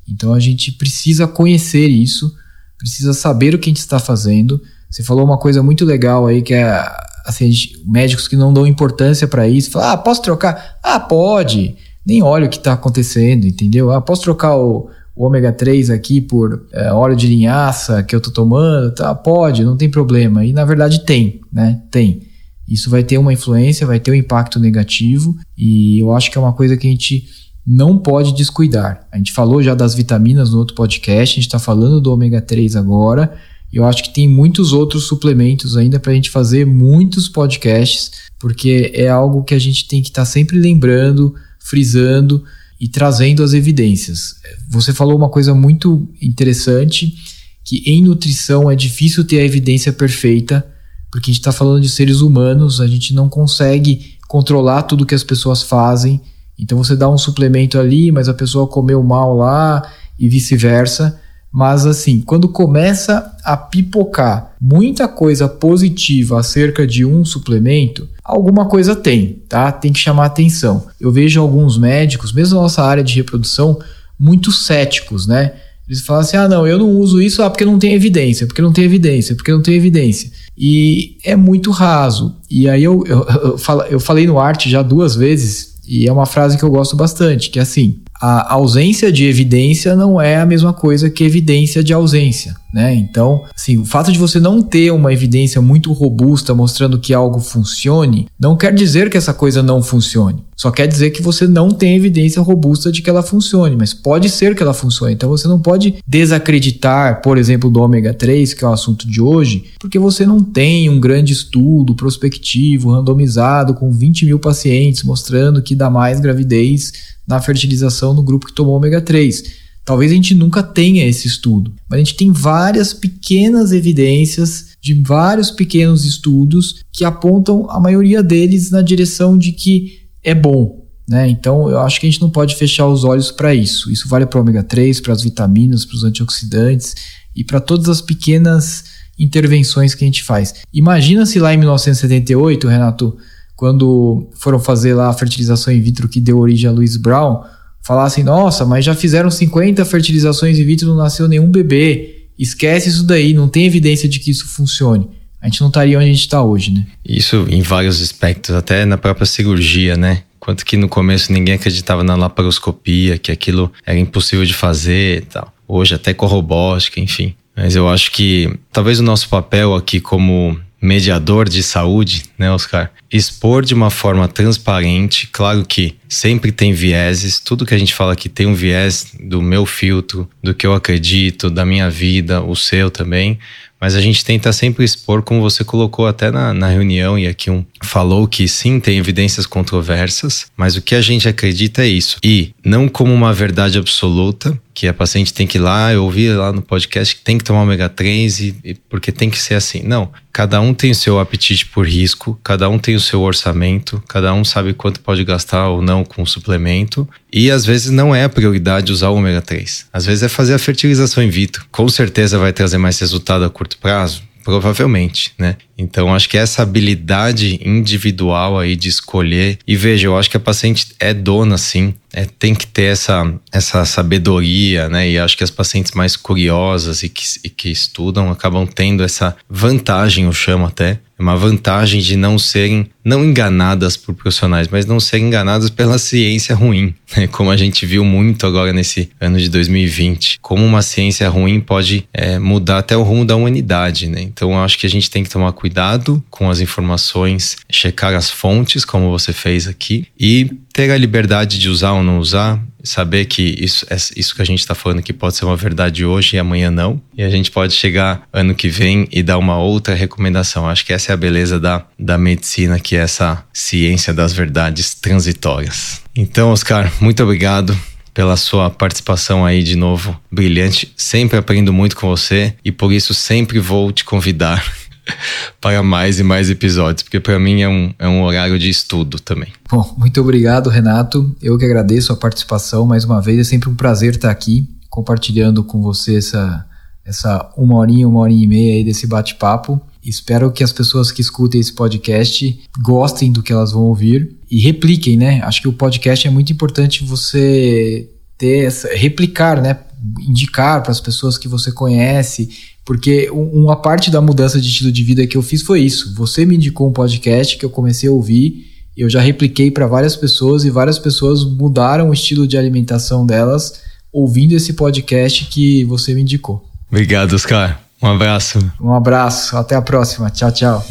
[0.07, 2.31] Então a gente precisa conhecer isso,
[2.77, 4.61] precisa saber o que a gente está fazendo.
[4.91, 6.85] Você falou uma coisa muito legal aí que é
[7.25, 10.77] assim, gente, médicos que não dão importância para isso, falam, ah, posso trocar?
[10.83, 11.75] Ah, pode.
[12.05, 13.91] Nem olha o que está acontecendo, entendeu?
[13.91, 18.21] Ah, posso trocar o, o ômega 3 aqui por é, óleo de linhaça que eu
[18.21, 19.13] tô tomando, tá?
[19.15, 20.45] Pode, não tem problema.
[20.45, 21.81] E na verdade tem, né?
[21.89, 22.21] Tem.
[22.69, 26.41] Isso vai ter uma influência, vai ter um impacto negativo e eu acho que é
[26.41, 27.25] uma coisa que a gente
[27.65, 29.07] não pode descuidar.
[29.11, 32.39] A gente falou já das vitaminas no outro podcast, a gente está falando do ômega
[32.39, 33.33] 3 agora.
[33.73, 38.11] E eu acho que tem muitos outros suplementos ainda para a gente fazer muitos podcasts,
[38.39, 42.43] porque é algo que a gente tem que estar tá sempre lembrando, frisando
[42.79, 44.35] e trazendo as evidências.
[44.69, 47.15] Você falou uma coisa muito interessante,
[47.63, 50.65] que em nutrição é difícil ter a evidência perfeita,
[51.11, 55.15] porque a gente está falando de seres humanos, a gente não consegue controlar tudo que
[55.15, 56.21] as pessoas fazem.
[56.59, 59.81] Então você dá um suplemento ali, mas a pessoa comeu mal lá
[60.19, 61.19] e vice-versa.
[61.51, 68.95] Mas assim, quando começa a pipocar muita coisa positiva acerca de um suplemento, alguma coisa
[68.95, 69.71] tem, tá?
[69.71, 70.85] Tem que chamar atenção.
[70.99, 73.79] Eu vejo alguns médicos, mesmo na nossa área de reprodução,
[74.19, 75.53] muito céticos, né?
[75.87, 78.61] Eles falam assim: ah, não, eu não uso isso ah, porque não tem evidência, porque
[78.61, 80.29] não tem evidência, porque não tem evidência.
[80.57, 82.35] E é muito raso.
[82.49, 83.25] E aí eu, eu,
[83.57, 86.97] eu, eu falei no arte já duas vezes, e é uma frase que eu gosto
[86.97, 91.83] bastante, que é assim: a ausência de evidência não é a mesma coisa que evidência
[91.83, 92.93] de ausência, né?
[92.93, 97.39] Então, assim, o fato de você não ter uma evidência muito robusta mostrando que algo
[97.39, 100.46] funcione, não quer dizer que essa coisa não funcione.
[100.57, 104.27] Só quer dizer que você não tem evidência robusta de que ela funcione, mas pode
[104.27, 105.13] ser que ela funcione.
[105.13, 109.21] Então você não pode desacreditar, por exemplo, do ômega 3, que é o assunto de
[109.21, 115.61] hoje, porque você não tem um grande estudo prospectivo, randomizado, com 20 mil pacientes, mostrando
[115.61, 116.91] que dá mais gravidez
[117.27, 119.67] na fertilização no grupo que tomou ômega 3.
[119.85, 124.93] Talvez a gente nunca tenha esse estudo, mas a gente tem várias pequenas evidências de
[125.01, 130.85] vários pequenos estudos que apontam a maioria deles na direção de que é bom.
[131.07, 131.29] Né?
[131.29, 133.91] Então eu acho que a gente não pode fechar os olhos para isso.
[133.91, 136.95] Isso vale para o ômega 3, para as vitaminas, para os antioxidantes
[137.35, 138.83] e para todas as pequenas
[139.17, 140.53] intervenções que a gente faz.
[140.73, 143.17] Imagina se lá em 1978, Renato,
[143.55, 147.41] quando foram fazer lá a fertilização in vitro que deu origem a Louis Brown,
[147.81, 152.27] falassem: nossa, mas já fizeram 50 fertilizações in vitro não nasceu nenhum bebê.
[152.37, 155.09] Esquece isso daí, não tem evidência de que isso funcione.
[155.41, 156.85] A gente não estaria onde a gente está hoje, né?
[157.05, 160.23] Isso em vários aspectos, até na própria cirurgia, né?
[160.39, 165.25] Quanto que no começo ninguém acreditava na laparoscopia, que aquilo era impossível de fazer e
[165.25, 165.53] tal.
[165.67, 167.35] Hoje até com robótica, enfim.
[167.55, 172.91] Mas eu acho que talvez o nosso papel aqui como mediador de saúde, né, Oscar?
[173.11, 178.13] Expor de uma forma transparente, claro que sempre tem vieses, tudo que a gente fala
[178.13, 182.55] aqui tem um viés do meu filtro, do que eu acredito, da minha vida, o
[182.55, 183.39] seu também,
[183.79, 187.51] mas a gente tenta sempre expor, como você colocou até na, na reunião, e aqui
[187.51, 192.17] um falou que sim, tem evidências controversas, mas o que a gente acredita é isso.
[192.23, 196.29] E não como uma verdade absoluta, que a paciente tem que ir lá, eu ouvi
[196.29, 199.55] lá no podcast que tem que tomar ômega 3 e, e, porque tem que ser
[199.55, 199.81] assim.
[199.81, 204.01] Não, cada um tem o seu apetite por risco, cada um tem o seu orçamento,
[204.07, 207.07] cada um sabe quanto pode gastar ou não com o suplemento.
[207.31, 209.87] E às vezes não é a prioridade usar o ômega 3.
[209.91, 211.65] Às vezes é fazer a fertilização in vitro.
[211.71, 215.57] Com certeza vai trazer mais resultado a curto prazo, provavelmente, né?
[215.77, 219.59] Então, acho que essa habilidade individual aí de escolher.
[219.67, 221.93] E veja, eu acho que a paciente é dona, sim.
[222.13, 225.09] É, tem que ter essa, essa sabedoria, né?
[225.09, 229.35] E acho que as pacientes mais curiosas e que, e que estudam acabam tendo essa
[229.49, 234.85] vantagem, eu chamo até, é uma vantagem de não serem, não enganadas por profissionais, mas
[234.85, 237.25] não serem enganadas pela ciência ruim, né?
[237.25, 240.39] como a gente viu muito agora nesse ano de 2020.
[240.41, 244.21] Como uma ciência ruim pode é, mudar até o rumo da humanidade, né?
[244.21, 248.85] Então, acho que a gente tem que tomar cuidado com as informações, checar as fontes,
[248.85, 253.55] como você fez aqui, e ter a liberdade de usar ou não usar, saber que
[253.57, 256.39] isso, é, isso que a gente está falando aqui pode ser uma verdade hoje e
[256.39, 260.69] amanhã não, e a gente pode chegar ano que vem e dar uma outra recomendação.
[260.69, 264.93] Acho que essa é a beleza da, da medicina, que é essa ciência das verdades
[264.93, 266.03] transitórias.
[266.15, 267.75] Então, Oscar, muito obrigado
[268.13, 270.93] pela sua participação aí de novo, brilhante.
[270.95, 274.63] Sempre aprendo muito com você e por isso sempre vou te convidar
[275.61, 279.19] para mais e mais episódios, porque para mim é um, é um horário de estudo
[279.19, 279.51] também.
[279.69, 281.35] Bom, muito obrigado, Renato.
[281.41, 283.39] Eu que agradeço a participação mais uma vez.
[283.39, 286.65] É sempre um prazer estar aqui compartilhando com você essa,
[287.05, 289.81] essa uma horinha, uma horinha e meia aí desse bate-papo.
[290.03, 294.59] Espero que as pessoas que escutem esse podcast gostem do que elas vão ouvir e
[294.59, 295.41] repliquem, né?
[295.43, 299.77] Acho que o podcast é muito importante você ter essa, replicar, né?
[300.21, 302.49] Indicar para as pessoas que você conhece,
[302.87, 306.15] porque uma parte da mudança de estilo de vida que eu fiz foi isso.
[306.15, 308.65] Você me indicou um podcast que eu comecei a ouvir,
[308.95, 313.81] eu já repliquei para várias pessoas e várias pessoas mudaram o estilo de alimentação delas
[314.09, 316.63] ouvindo esse podcast que você me indicou.
[316.89, 317.81] Obrigado, Oscar.
[318.01, 318.57] Um abraço.
[318.79, 319.57] Um abraço.
[319.57, 320.29] Até a próxima.
[320.29, 320.87] Tchau, tchau.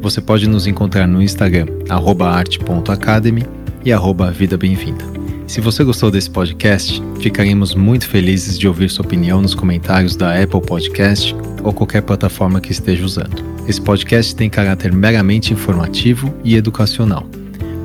[0.00, 3.44] Você pode nos encontrar no Instagram, arte.academy
[3.84, 5.04] e arroba Vida Bem-vinda.
[5.46, 10.42] Se você gostou desse podcast, ficaremos muito felizes de ouvir sua opinião nos comentários da
[10.42, 13.44] Apple Podcast ou qualquer plataforma que esteja usando.
[13.68, 17.28] Esse podcast tem caráter meramente informativo e educacional.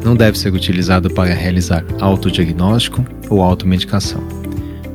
[0.03, 4.21] Não deve ser utilizado para realizar autodiagnóstico ou automedicação.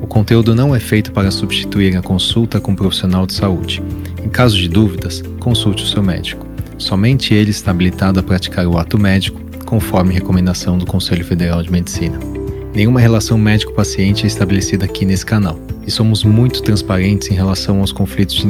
[0.01, 3.83] O conteúdo não é feito para substituir a consulta com um profissional de saúde.
[4.23, 6.47] Em caso de dúvidas, consulte o seu médico.
[6.79, 11.71] Somente ele está habilitado a praticar o ato médico, conforme recomendação do Conselho Federal de
[11.71, 12.19] Medicina.
[12.75, 17.91] Nenhuma relação médico-paciente é estabelecida aqui nesse canal, e somos muito transparentes em relação aos
[17.91, 18.45] conflitos de